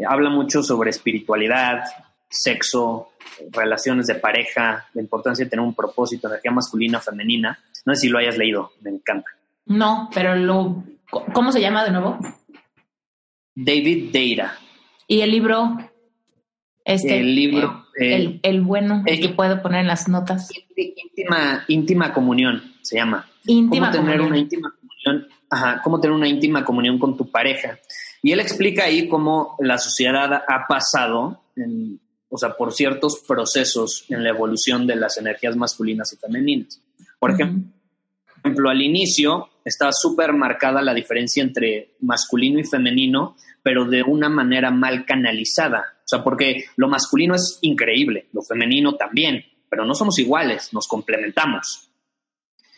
[0.07, 1.83] habla mucho sobre espiritualidad,
[2.29, 3.09] sexo,
[3.51, 7.59] relaciones de pareja, la importancia de tener un propósito, energía masculina, femenina.
[7.85, 9.29] No sé si lo hayas leído, me encanta.
[9.65, 10.83] No, pero lo,
[11.33, 12.19] ¿cómo se llama de nuevo?
[13.55, 14.57] David Deira.
[15.07, 15.77] ¿Y el libro?
[16.85, 17.85] Este, el libro.
[17.99, 20.49] Eh, el, bueno, el, que puedo poner en las notas.
[20.75, 23.27] Íntima, íntima comunión se llama.
[23.45, 25.27] Íntima ¿Cómo tener una íntima comunión?
[25.49, 27.79] Ajá, cómo tener una íntima comunión con tu pareja.
[28.21, 31.43] Y él explica ahí cómo la sociedad ha pasado,
[32.29, 36.81] o sea, por ciertos procesos en la evolución de las energías masculinas y femeninas.
[37.19, 44.03] Por ejemplo, al inicio está súper marcada la diferencia entre masculino y femenino, pero de
[44.03, 45.97] una manera mal canalizada.
[45.99, 50.87] O sea, porque lo masculino es increíble, lo femenino también, pero no somos iguales, nos
[50.87, 51.89] complementamos.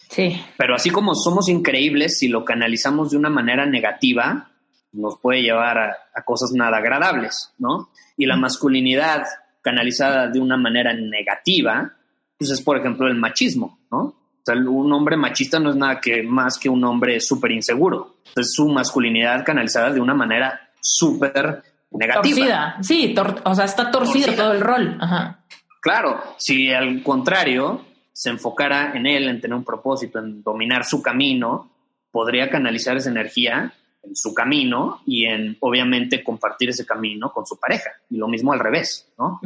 [0.10, 0.42] Sí.
[0.58, 4.52] Pero así como somos increíbles, si lo canalizamos de una manera negativa,
[4.92, 7.90] nos puede llevar a, cosas nada agradables, ¿no?
[8.18, 9.24] Y la masculinidad
[9.62, 11.94] canalizada de una manera negativa,
[12.38, 14.00] pues es, por ejemplo, el machismo, ¿no?
[14.00, 18.16] O sea, un hombre machista no es nada que más que un hombre súper inseguro.
[18.36, 22.24] Es su masculinidad canalizada de una manera súper negativa.
[22.24, 24.98] Torcida, sí, o sea, está torcido todo el rol.
[25.00, 25.46] Ajá.
[25.80, 31.02] Claro, si al contrario se enfocara en él, en tener un propósito, en dominar su
[31.04, 31.72] camino,
[32.12, 33.74] podría canalizar esa energía
[34.04, 37.92] en su camino y en, obviamente, compartir ese camino con su pareja.
[38.10, 39.40] Y lo mismo al revés, ¿no?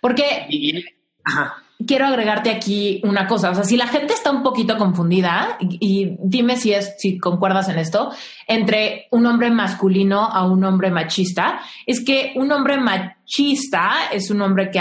[0.00, 0.46] Porque
[1.86, 3.50] quiero agregarte aquí una cosa.
[3.50, 7.68] O sea, si la gente está un poquito confundida, y, dime si es, si concuerdas
[7.68, 8.12] en esto,
[8.46, 14.42] entre un hombre masculino a un hombre machista, es que un hombre machista es un
[14.42, 14.80] hombre que,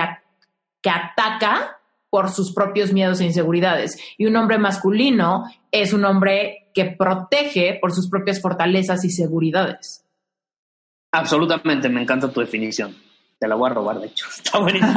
[0.82, 1.78] que ataca
[2.10, 3.98] por sus propios miedos e inseguridades.
[4.18, 10.06] Y un hombre masculino es un hombre que protege por sus propias fortalezas y seguridades.
[11.12, 12.96] Absolutamente, me encanta tu definición.
[13.40, 14.28] Te la voy a robar, de hecho.
[14.36, 14.92] Está buenísimo.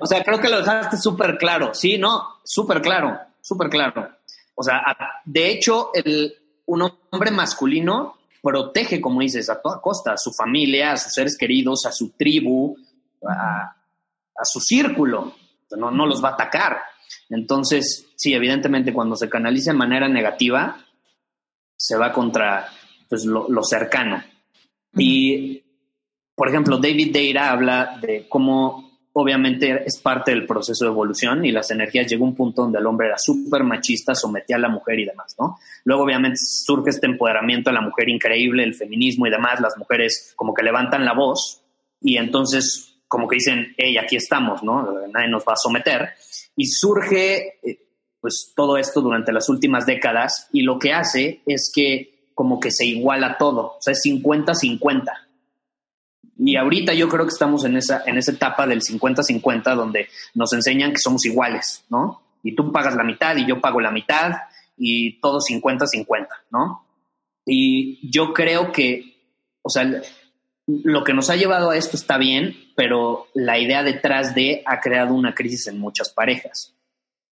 [0.00, 1.74] o sea, creo que lo dejaste súper claro.
[1.74, 4.10] Sí, no, súper claro, súper claro.
[4.54, 4.80] O sea,
[5.24, 6.34] de hecho, el,
[6.66, 11.38] un hombre masculino protege, como dices, a toda costa, a su familia, a sus seres
[11.38, 12.76] queridos, a su tribu,
[13.26, 13.74] a,
[14.36, 15.34] a su círculo
[15.76, 16.78] no, no los va a atacar.
[17.32, 20.76] Entonces, sí, evidentemente cuando se canaliza de manera negativa,
[21.76, 22.68] se va contra
[23.08, 24.22] pues, lo, cercano.
[24.96, 25.62] Y,
[26.34, 31.52] por ejemplo, David Deira habla de cómo obviamente es parte del proceso de evolución y
[31.52, 34.68] las energías llegó a un punto donde el hombre era súper machista, sometía a la
[34.68, 35.58] mujer y demás, ¿no?
[35.84, 40.32] Luego obviamente surge este empoderamiento de la mujer increíble, el feminismo y demás, las mujeres
[40.36, 41.62] como que levantan la voz
[42.00, 45.06] y entonces como que dicen, hey, aquí estamos, ¿no?
[45.08, 46.14] Nadie nos va a someter.
[46.56, 47.78] Y surge, eh,
[48.18, 52.70] pues, todo esto durante las últimas décadas y lo que hace es que como que
[52.70, 55.04] se iguala todo, o sea, es 50-50.
[56.38, 60.54] Y ahorita yo creo que estamos en esa, en esa etapa del 50-50 donde nos
[60.54, 62.22] enseñan que somos iguales, ¿no?
[62.42, 64.32] Y tú pagas la mitad y yo pago la mitad
[64.78, 66.86] y todo 50-50, ¿no?
[67.44, 70.00] Y yo creo que, o sea,
[70.84, 74.80] lo que nos ha llevado a esto está bien, pero la idea detrás de ha
[74.80, 76.74] creado una crisis en muchas parejas.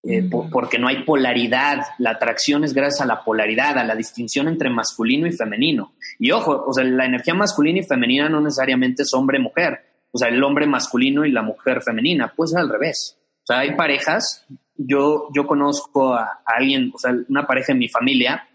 [0.03, 0.51] Eh, mm.
[0.51, 4.71] porque no hay polaridad, la atracción es gracias a la polaridad, a la distinción entre
[4.71, 5.93] masculino y femenino.
[6.19, 9.79] Y ojo, o sea, la energía masculina y femenina no necesariamente es hombre-mujer,
[10.11, 13.19] o sea, el hombre masculino y la mujer femenina, pues es al revés.
[13.43, 17.79] O sea, hay parejas, yo, yo conozco a, a alguien, o sea, una pareja en
[17.79, 18.49] mi familia,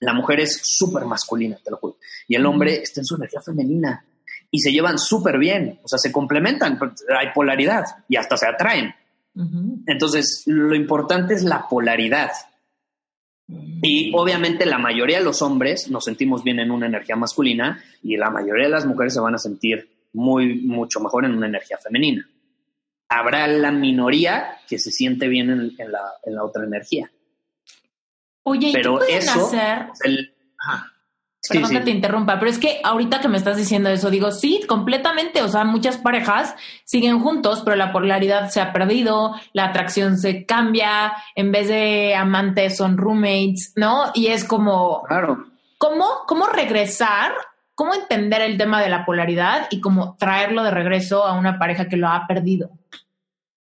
[0.00, 3.42] la mujer es súper masculina, te lo juro, y el hombre está en su energía
[3.42, 4.07] femenina
[4.50, 6.78] y se llevan súper bien, o sea, se complementan,
[7.18, 8.94] hay polaridad y hasta se atraen.
[9.86, 12.30] Entonces, lo importante es la polaridad.
[13.82, 18.16] Y obviamente la mayoría de los hombres nos sentimos bien en una energía masculina y
[18.16, 21.78] la mayoría de las mujeres se van a sentir muy, mucho mejor en una energía
[21.78, 22.28] femenina.
[23.08, 27.10] Habrá la minoría que se siente bien en, la, otra energía.
[28.42, 29.86] Oye, Pero eso, hacer?
[30.04, 30.34] El,
[31.48, 34.62] Perdón que te interrumpa, pero es que ahorita que me estás diciendo eso, digo, sí,
[34.68, 35.42] completamente.
[35.42, 40.44] O sea, muchas parejas siguen juntos, pero la polaridad se ha perdido, la atracción se
[40.44, 44.10] cambia, en vez de amantes son roommates, ¿no?
[44.14, 45.02] Y es como.
[45.04, 45.46] Claro.
[45.78, 47.32] ¿Cómo, cómo regresar?
[47.74, 51.88] ¿Cómo entender el tema de la polaridad y cómo traerlo de regreso a una pareja
[51.88, 52.70] que lo ha perdido?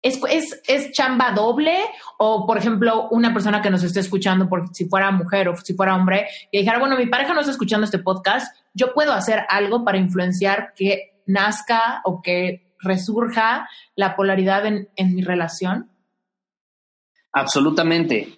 [0.02, 0.20] ¿Es,
[0.66, 1.78] es, chamba doble?
[2.18, 5.74] O, por ejemplo, una persona que nos esté escuchando, por si fuera mujer o si
[5.74, 9.44] fuera hombre, y dijera, bueno, mi pareja no está escuchando este podcast, yo puedo hacer
[9.48, 15.90] algo para influenciar que nazca o que resurja la polaridad en, mi relación?
[17.32, 18.34] Absolutamente.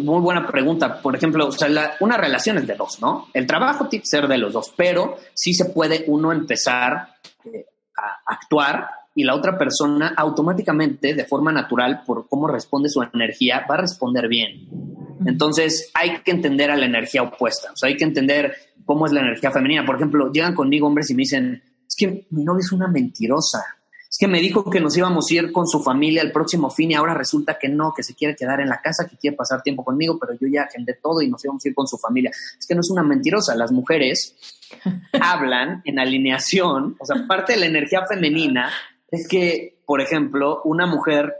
[0.00, 1.00] Muy buena pregunta.
[1.00, 1.48] Por ejemplo,
[2.00, 3.28] una relación es de dos, ¿no?
[3.34, 7.66] El trabajo tiene que ser de los dos, pero sí se puede uno empezar eh,
[7.96, 13.66] a actuar y la otra persona automáticamente, de forma natural, por cómo responde su energía,
[13.68, 14.68] va a responder bien.
[15.26, 18.54] Entonces hay que entender a la energía opuesta, o sea, hay que entender
[18.84, 19.84] cómo es la energía femenina.
[19.84, 23.62] Por ejemplo, llegan conmigo hombres y me dicen, es que mi novia es una mentirosa,
[24.12, 26.90] es que me dijo que nos íbamos a ir con su familia el próximo fin
[26.90, 29.62] y ahora resulta que no, que se quiere quedar en la casa, que quiere pasar
[29.62, 32.30] tiempo conmigo, pero yo ya agendé todo y nos íbamos a ir con su familia.
[32.30, 34.36] Es que no es una mentirosa, las mujeres
[35.20, 38.70] hablan en alineación, o sea, parte de la energía femenina
[39.12, 41.34] es que, por ejemplo, una mujer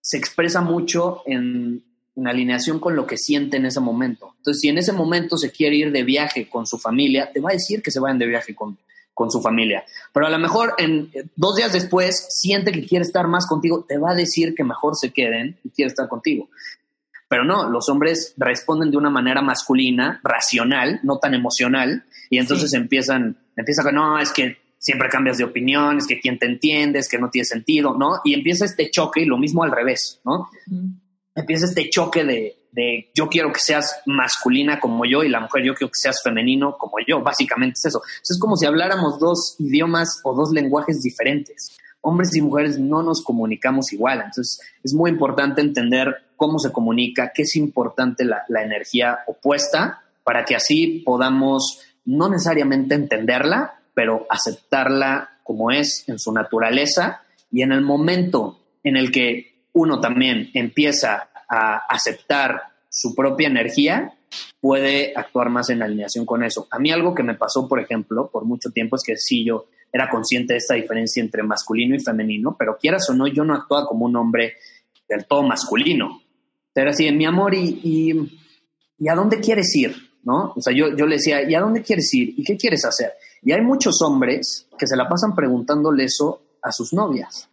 [0.00, 1.84] se expresa mucho en,
[2.24, 4.34] alineación con lo que siente en ese momento.
[4.38, 7.50] Entonces, si en ese momento se quiere ir de viaje con su familia, te va
[7.50, 8.78] a decir que se vayan de viaje con,
[9.14, 9.82] con su familia.
[10.12, 13.98] Pero a lo mejor en dos días después siente que quiere estar más contigo, te
[13.98, 16.50] va a decir que mejor se queden y quiere estar contigo.
[17.28, 22.74] Pero no, los hombres responden de una manera masculina, racional, no tan emocional, y entonces
[22.74, 26.98] empiezan, empieza con, no, es que siempre cambias de opinión, es que quién te entiende,
[26.98, 28.20] es que no tiene sentido, ¿no?
[28.24, 30.48] Y empieza este choque y lo mismo al revés, ¿no?
[31.36, 35.62] Empieza este choque de, de, yo quiero que seas masculina como yo y la mujer
[35.64, 38.02] yo quiero que seas femenino como yo, básicamente es eso.
[38.28, 41.76] Es como si habláramos dos idiomas o dos lenguajes diferentes.
[42.00, 47.30] Hombres y mujeres no nos comunicamos igual, entonces es muy importante entender cómo se comunica,
[47.32, 54.26] qué es importante la, la energía opuesta para que así podamos no necesariamente entenderla, pero
[54.28, 60.50] aceptarla como es en su naturaleza y en el momento en el que uno también
[60.54, 64.14] empieza a aceptar su propia energía,
[64.60, 66.66] puede actuar más en alineación con eso.
[66.70, 69.66] A mí algo que me pasó, por ejemplo, por mucho tiempo es que sí, yo
[69.92, 73.54] era consciente de esta diferencia entre masculino y femenino, pero quieras o no, yo no
[73.54, 74.54] actuaba como un hombre
[75.08, 76.22] del todo masculino.
[76.74, 78.30] Era así, mi amor, ¿y,
[78.98, 79.94] y, a dónde quieres ir?
[80.24, 80.52] ¿No?
[80.56, 82.34] O sea, yo, yo le decía, ¿y a dónde quieres ir?
[82.36, 83.12] ¿Y qué quieres hacer?
[83.42, 87.48] Y hay muchos hombres que se la pasan preguntándole eso a sus novias.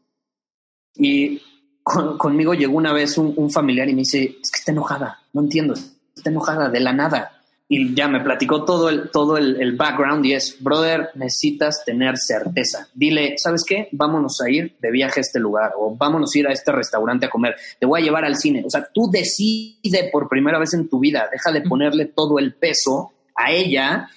[0.96, 1.42] Y
[1.84, 5.74] conmigo llegó una vez un, familiar y me dice, es que está enojada, no entiendo,
[6.16, 7.40] está enojada de la nada
[7.72, 12.88] y ya me platicó todo el, todo el, background y es, brother, necesitas tener certeza.
[12.96, 13.90] Dile, ¿sabes qué?
[13.92, 17.28] Vámonos a ir de viaje a este lugar o vámonos a ir a este restaurante
[17.28, 17.56] a comer.
[17.80, 18.64] Te voy a llevar al cine.
[18.66, 22.56] O sea, tú decide por primera vez en tu vida, deja de ponerle todo el
[22.56, 24.10] peso a ella,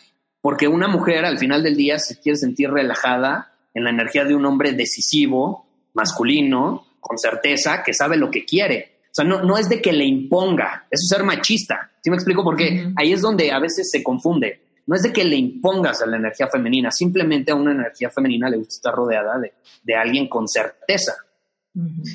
[0.42, 4.34] porque una mujer al final del día se quiere sentir relajada en la energía de
[4.34, 8.98] un hombre decisivo, masculino, con certeza, que sabe lo que quiere.
[9.04, 11.90] O sea, no, no es de que le imponga, eso es ser machista.
[12.02, 12.42] ¿Sí me explico?
[12.42, 14.60] Porque ahí es donde a veces se confunde.
[14.86, 18.50] No es de que le impongas a la energía femenina, simplemente a una energía femenina
[18.50, 19.52] le gusta estar rodeada de,
[19.84, 21.14] de alguien con certeza.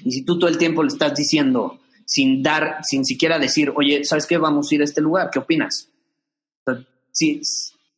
[0.03, 4.03] Y si tú todo el tiempo le estás diciendo sin dar, sin siquiera decir, oye,
[4.03, 4.38] ¿sabes qué?
[4.38, 5.89] Vamos a ir a este lugar, ¿qué opinas?
[7.11, 7.41] si,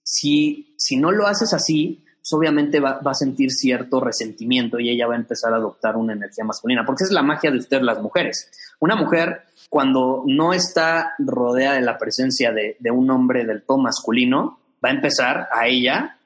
[0.09, 4.89] si, si no lo haces así, pues obviamente va, va, a sentir cierto resentimiento y
[4.89, 7.83] ella va a empezar a adoptar una energía masculina, porque es la magia de ustedes
[7.83, 8.49] las mujeres.
[8.79, 14.59] Una mujer, cuando no está rodeada de la presencia de, un hombre del todo masculino,
[14.83, 16.17] va a empezar a ella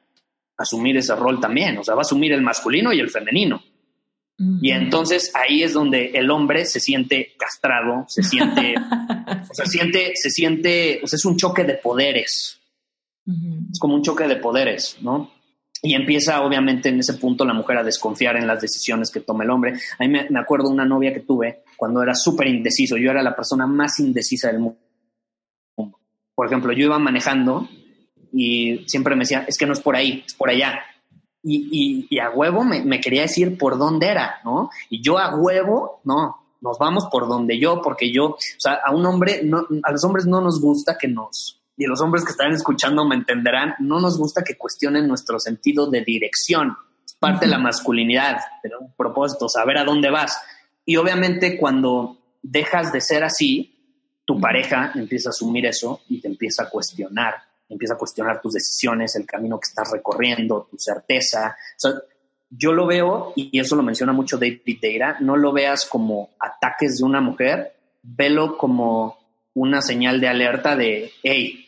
[0.58, 3.62] a asumir ese rol también, o sea, va a asumir el masculino y el femenino.
[4.62, 8.76] Y entonces ahí es donde el hombre se siente castrado, se siente,
[9.50, 12.60] o sea, siente, se siente, o sea, es un choque de poderes.
[13.26, 15.32] Es como un choque de poderes, ¿no?
[15.82, 19.44] Y empieza, obviamente, en ese punto la mujer a desconfiar en las decisiones que toma
[19.44, 19.74] el hombre.
[20.00, 22.96] A mí me, acuerdo una novia que tuve cuando era súper indeciso.
[22.96, 24.80] Yo era la persona más indecisa del mundo.
[26.36, 27.68] Por ejemplo, yo iba manejando
[28.32, 30.80] y siempre me decía, es que no es por ahí, es por allá.
[31.44, 34.70] Y, y, a huevo me, me, quería decir por dónde era, ¿no?
[34.90, 38.96] Y yo a huevo, no, nos vamos por donde yo, porque yo, o sea, a
[38.96, 42.32] un hombre, no, a los hombres no nos gusta que nos, y los hombres que
[42.32, 46.76] están escuchando me entenderán, no nos gusta que cuestionen nuestro sentido de dirección.
[47.06, 50.40] Es parte de la masculinidad, pero un propósito, saber a dónde vas.
[50.86, 53.74] Y obviamente cuando dejas de ser así,
[54.26, 57.36] tu pareja empieza a asumir eso y te empieza a cuestionar,
[57.68, 61.56] empieza a cuestionar tus decisiones, el camino que estás recorriendo, tu certeza.
[61.76, 61.92] O sea,
[62.50, 67.00] yo lo veo, y eso lo menciona mucho David Deira, no lo veas como ataques
[67.00, 69.23] de una mujer, velo como
[69.54, 71.66] una señal de alerta de, hey,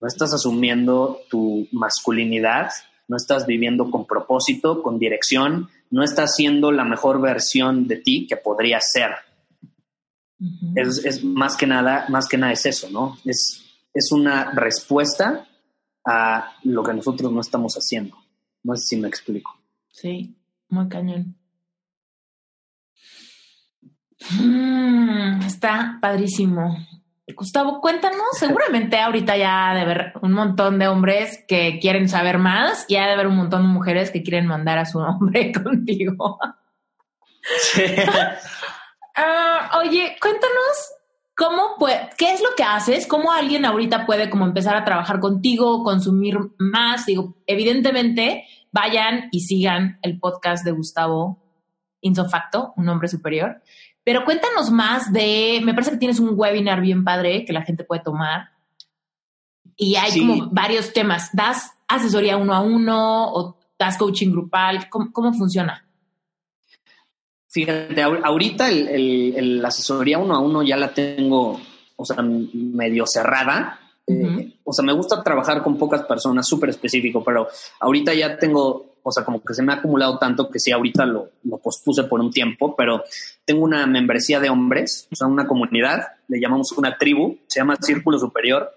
[0.00, 2.70] no estás asumiendo tu masculinidad,
[3.08, 8.26] no estás viviendo con propósito, con dirección, no estás siendo la mejor versión de ti
[8.28, 9.10] que podría ser.
[10.74, 13.16] es, más que nada, más que nada es eso, ¿no?
[13.24, 13.64] Es,
[13.94, 15.46] es una respuesta
[16.04, 18.16] a lo que nosotros no estamos haciendo.
[18.62, 19.56] No sé si me explico.
[19.90, 20.36] Sí,
[20.68, 21.36] muy cañón.
[24.40, 26.76] Mm, está padrísimo.
[27.34, 32.38] Gustavo, cuéntanos, seguramente ahorita ya ha de haber un montón de hombres que quieren saber
[32.38, 35.52] más y ha de haber un montón de mujeres que quieren mandar a su hombre
[35.64, 36.38] contigo.
[39.18, 40.92] Ah, oye, cuéntanos
[41.34, 45.20] cómo puede, qué es lo que haces, cómo alguien ahorita puede como empezar a trabajar
[45.20, 47.06] contigo, consumir más.
[47.06, 51.42] Digo, evidentemente, vayan y sigan el podcast de Gustavo
[52.02, 53.62] Insofacto, un hombre superior.
[54.06, 57.82] Pero cuéntanos más de, me parece que tienes un webinar bien padre que la gente
[57.82, 58.50] puede tomar.
[59.76, 61.30] Y hay como varios temas.
[61.32, 64.88] ¿Das asesoría uno a uno o das coaching grupal?
[64.88, 65.84] ¿Cómo, funciona?
[67.48, 71.60] Fíjate, ahorita el, asesoría uno a uno ya la tengo,
[71.96, 73.80] o sea, medio cerrada.
[74.06, 77.48] Eh, o sea, me gusta trabajar con pocas personas, súper específico, pero
[77.80, 81.06] ahorita ya tengo o sea, como que se me ha acumulado tanto que sí, ahorita
[81.06, 83.04] lo, lo pospuse por un tiempo, pero
[83.44, 87.76] tengo una membresía de hombres, o sea, una comunidad, le llamamos una tribu, se llama
[87.80, 88.68] Círculo Superior,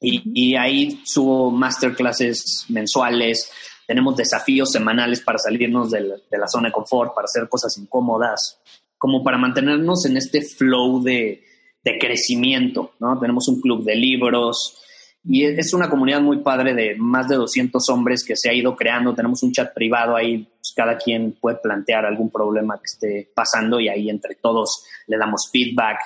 [0.00, 3.50] y, y ahí subo masterclasses mensuales,
[3.88, 8.60] tenemos desafíos semanales para salirnos de la, zona de confort, para hacer cosas incómodas,
[8.98, 11.42] como para mantenernos en este flow de,
[11.82, 13.18] de crecimiento, ¿no?
[13.18, 14.80] Tenemos un club de libros,
[15.22, 18.74] y es una comunidad muy padre de más de 200 hombres que se ha ido
[18.74, 19.14] creando.
[19.14, 23.78] Tenemos un chat privado ahí, pues, cada quien puede plantear algún problema que esté pasando
[23.80, 25.98] y ahí entre todos le damos feedback.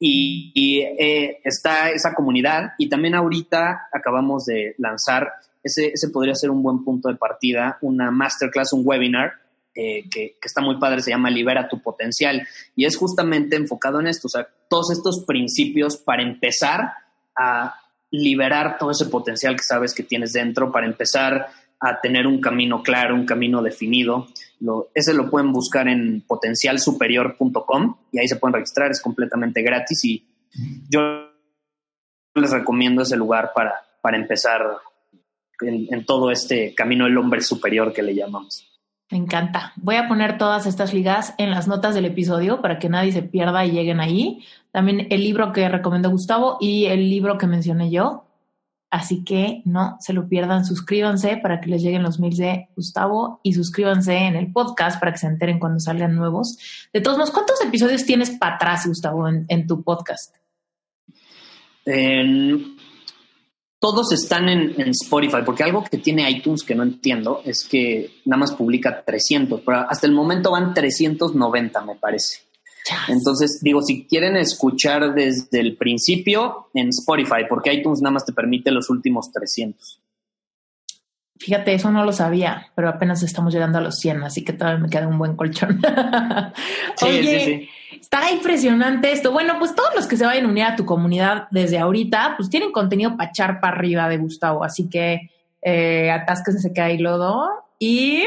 [0.00, 5.28] y, eh, está esa comunidad y también ahorita acabamos de lanzar,
[5.62, 9.32] ese, ese podría ser un buen punto de partida, una masterclass, un webinar
[9.74, 12.46] eh, que, que, está muy padre, se llama Libera tu potencial
[12.76, 16.92] y es justamente enfocado en esto, o sea, todos estos principios para empezar
[17.36, 17.74] a
[18.10, 21.48] liberar todo ese potencial que sabes que tienes dentro, para empezar
[21.80, 24.28] a tener un camino claro, un camino definido.
[24.60, 30.04] Lo, ese lo pueden buscar en potencialsuperior.com y ahí se pueden registrar, es completamente gratis
[30.04, 30.26] y
[30.88, 31.28] yo
[32.34, 34.62] les recomiendo ese lugar para, para empezar
[35.60, 38.67] en, en todo este camino del hombre superior que le llamamos.
[39.10, 39.72] Me encanta.
[39.76, 43.22] Voy a poner todas estas ligas en las notas del episodio para que nadie se
[43.22, 44.44] pierda y lleguen ahí.
[44.70, 48.28] También el libro que recomendó Gustavo y el libro que mencioné yo,
[48.90, 53.38] Así que no se lo pierdan, suscríbanse para que les lleguen los mails de Gustavo
[53.42, 56.88] y suscríbanse en el podcast para que se enteren cuando salgan nuevos.
[56.92, 60.36] De todos modos, ¿cuántos episodios tienes para atrás, Gustavo, en, tu podcast?
[63.80, 68.10] Todos están en, en, Spotify, porque algo que tiene iTunes que no entiendo es que
[68.24, 72.48] nada más publica 300, pero hasta el momento van 390, me parece.
[73.08, 78.32] Entonces, digo, si quieren escuchar desde el principio en Spotify, porque iTunes nada más te
[78.32, 80.00] permite los últimos 300.
[81.38, 84.80] Fíjate, eso no lo sabía, pero apenas estamos llegando a los 100, así que todavía
[84.80, 85.80] me queda un buen colchón.
[87.02, 89.30] Oye, está impresionante esto.
[89.30, 92.50] Bueno, pues todos los que se vayan a unir a tu comunidad desde ahorita, pues
[92.50, 95.30] tienen contenido para echar para arriba de Gustavo, así que
[95.62, 97.48] eh, atásquense que hay lodo.
[97.78, 98.26] Y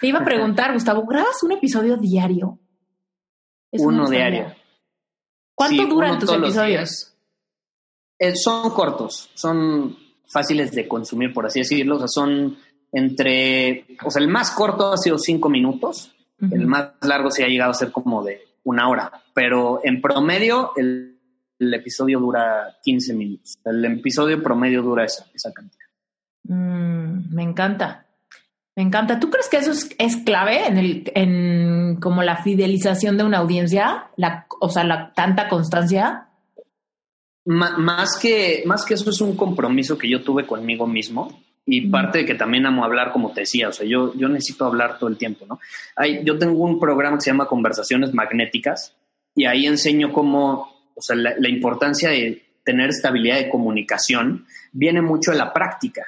[0.00, 2.58] te iba a preguntar, Gustavo, ¿grabas un episodio diario?
[3.72, 4.54] Uno diario.
[5.54, 7.12] ¿Cuánto duran tus episodios?
[8.18, 11.96] Eh, son cortos, son fáciles de consumir, por así decirlo.
[11.96, 12.56] O sea, son
[12.92, 13.84] entre.
[14.04, 16.12] O sea, el más corto ha sido cinco minutos.
[16.38, 19.10] El más largo se ha llegado a ser como de una hora.
[19.34, 21.18] Pero en promedio, el,
[21.58, 23.56] episodio dura 15 minutos.
[23.64, 25.86] El episodio promedio dura esa, esa cantidad.
[26.44, 28.06] Mm, me encanta.
[28.76, 29.18] Me encanta.
[29.18, 34.10] ¿Tú crees que eso es, clave en el, en como la fidelización de una audiencia?
[34.16, 36.25] La, o sea, la tanta constancia.
[37.46, 42.18] Más que, más que eso es un compromiso que yo tuve conmigo mismo y parte
[42.18, 45.08] de que también amo hablar, como te decía, o sea, yo, yo necesito hablar todo
[45.08, 45.58] el tiempo, ¿no?
[45.96, 48.94] Hay, yo tengo un programa que se llama Conversaciones Magnéticas
[49.34, 55.00] y ahí enseño cómo, o sea, la, la importancia de tener estabilidad de comunicación viene
[55.02, 56.02] mucho de la práctica.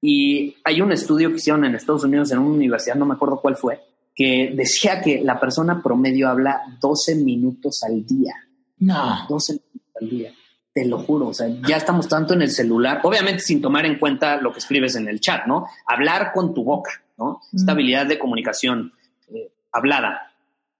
[0.00, 3.40] Y hay un estudio que hicieron en Estados Unidos en una universidad, no me acuerdo
[3.40, 3.80] cuál fue,
[4.14, 8.34] que decía que la persona promedio habla 12 minutos al día.
[8.78, 9.26] No.
[9.28, 10.32] 12 minutos al día.
[10.78, 13.98] Te lo juro, o sea, ya estamos tanto en el celular, obviamente sin tomar en
[13.98, 15.66] cuenta lo que escribes en el chat, ¿no?
[15.84, 17.40] Hablar con tu boca, ¿no?
[17.52, 18.92] Esta habilidad de comunicación
[19.34, 20.30] eh, hablada.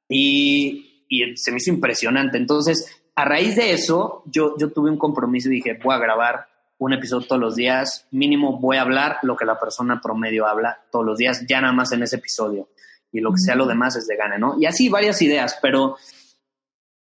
[0.08, 2.38] Y, y, se me hizo impresionante.
[2.38, 6.46] Entonces, a raíz de eso, yo, yo tuve un compromiso y dije, voy a grabar
[6.78, 10.78] un episodio todos los días, mínimo voy a hablar lo que la persona promedio habla
[10.92, 12.68] todos los días, ya nada más en ese episodio.
[13.10, 14.60] Y lo que sea lo demás es de gane, ¿no?
[14.60, 15.96] Y así varias ideas, pero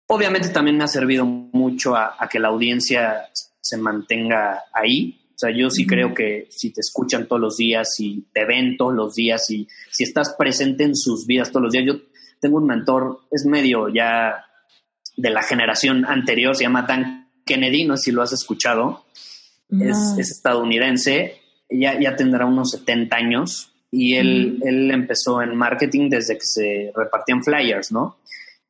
[0.07, 3.28] obviamente también me ha servido mucho a, que la audiencia
[3.61, 5.20] se mantenga ahí.
[5.34, 8.76] O sea, yo sí creo que si te escuchan todos los días, y te ven
[8.76, 11.94] todos los días, y si estás presente en sus vidas todos los días, yo
[12.40, 14.46] tengo un mentor, es medio ya
[15.16, 19.05] de la generación anterior, se llama Dan Kennedy, no sé si lo has escuchado.
[19.68, 26.35] Es, estadounidense, ya, ya tendrá unos 70 años y él, él empezó en marketing desde
[26.35, 28.18] que se repartían flyers, ¿no?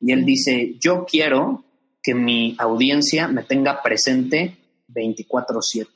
[0.00, 1.64] Y él dice, yo quiero
[2.02, 4.56] que mi audiencia me tenga presente
[4.88, 5.88] 24/7.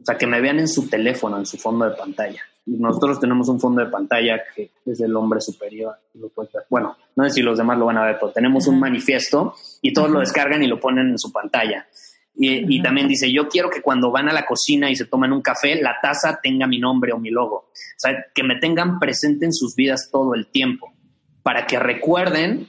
[0.00, 2.42] O sea, que me vean en su teléfono, en su fondo de pantalla.
[2.66, 5.96] Y nosotros tenemos un fondo de pantalla que es el hombre superior.
[6.68, 9.92] Bueno, no sé si los demás lo van a ver, pero tenemos un manifiesto y
[9.92, 11.86] todos lo descargan y lo ponen en su pantalla.
[12.40, 15.42] Y, también dice, yo quiero que cuando van a la cocina y se toman un
[15.42, 17.56] café, la taza tenga mi nombre o mi logo.
[17.56, 20.92] O sea, que me tengan presente en sus vidas todo el tiempo,
[21.42, 22.68] para que recuerden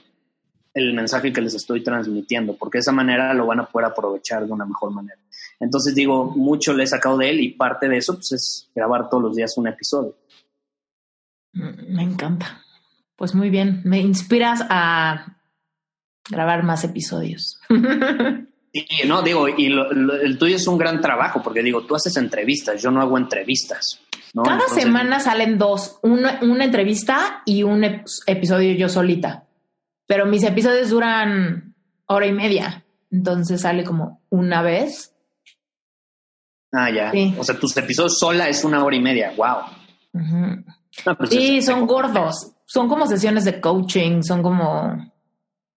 [0.74, 4.46] el mensaje que les estoy transmitiendo, porque de esa manera lo van a poder aprovechar
[4.46, 5.18] de una mejor manera.
[5.58, 9.08] Entonces digo, mucho le he sacado de él y parte de eso pues, es grabar
[9.08, 10.16] todos los días un episodio.
[11.52, 12.62] Mm, me encanta.
[13.16, 15.36] Pues muy bien, me inspiras a
[16.28, 17.60] grabar más episodios.
[18.72, 22.80] Sí, no, digo, y el tuyo es un gran trabajo, porque digo, tú haces entrevistas,
[22.80, 24.00] yo no hago entrevistas.
[24.32, 27.82] Cada semana salen dos, una, entrevista y un
[28.26, 29.44] episodio yo solita.
[30.10, 31.76] Pero mis episodios duran
[32.06, 35.14] hora y media, entonces sale como una vez.
[36.72, 37.12] Ah, ya.
[37.38, 39.58] O sea, tus episodios sola es una hora y media, wow.
[41.16, 42.56] Pues sí, son gordos.
[42.66, 45.12] Son como sesiones de coaching, son como,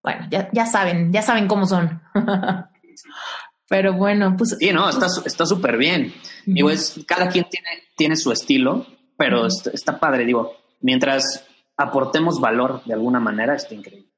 [0.01, 2.01] bueno, ya, ya saben, ya saben cómo son.
[3.69, 4.57] Pero bueno, pues...
[4.57, 6.11] Sí, no, está súper bien.
[6.47, 11.45] Digo, es, cada quien tiene, tiene su estilo, pero está, padre, digo, mientras
[11.77, 14.12] aportemos valor de alguna manera, está increíble.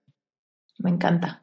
[0.78, 1.42] Me encanta.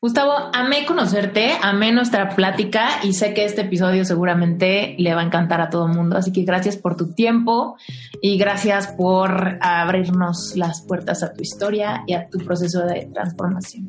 [0.00, 5.24] Gustavo, amé conocerte, amé nuestra plática y sé que este episodio seguramente le va a
[5.24, 6.16] encantar a todo el mundo.
[6.16, 7.76] Así que gracias por tu tiempo
[8.20, 13.86] y gracias por abrirnos las puertas a tu historia y a tu proceso de transformación.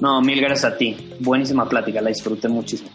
[0.00, 1.14] No, mil gracias a ti.
[1.20, 2.90] Buenísima plática, la disfruté muchísimo.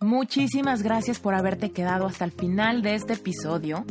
[0.00, 3.86] Muchísimas gracias por haberte quedado hasta el final de este episodio.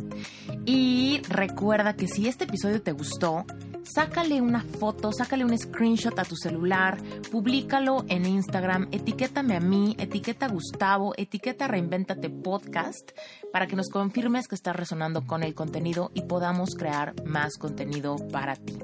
[0.64, 3.44] Y recuerda que si este episodio te gustó,
[3.82, 6.98] sácale una foto, sácale un screenshot a tu celular,
[7.30, 13.10] públicalo en Instagram, etiquétame a mí, etiqueta Gustavo, etiqueta Reinventate Podcast
[13.52, 18.16] para que nos confirmes que estás resonando con el contenido y podamos crear más contenido
[18.30, 18.78] para ti.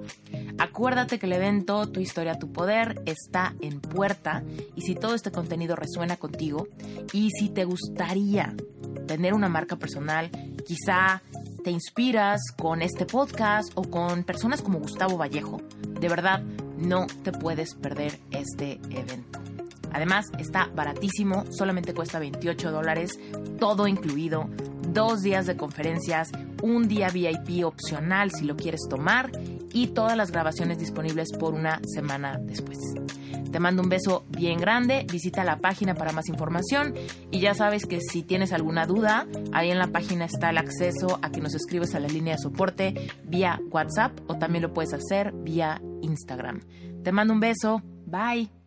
[0.59, 4.43] Acuérdate que el evento Tu historia, tu poder está en puerta
[4.75, 6.67] y si todo este contenido resuena contigo
[7.13, 8.55] y si te gustaría
[9.07, 10.31] tener una marca personal,
[10.67, 11.23] quizá
[11.69, 15.61] te inspiras con este podcast o con personas como Gustavo Vallejo,
[16.01, 16.41] de verdad
[16.79, 19.39] no te puedes perder este evento.
[19.93, 23.21] Además, está baratísimo, solamente cuesta 28 dólares,
[23.61, 24.49] todo incluido,
[24.95, 26.31] dos días de conferencias,
[26.63, 29.31] un día VIP opcional si lo quieres tomar
[29.71, 32.79] y todas las grabaciones disponibles por una semana después.
[33.51, 36.95] Te mando un beso bien grande, visita la página para más información
[37.31, 41.19] y ya sabes que si tienes alguna duda, ahí en la página está el acceso
[41.23, 42.95] a que nos escribes a la línea de soporte
[43.25, 46.61] vía WhatsApp o también lo puedes hacer vía Instagram.
[47.03, 48.58] Te mando un beso, bye.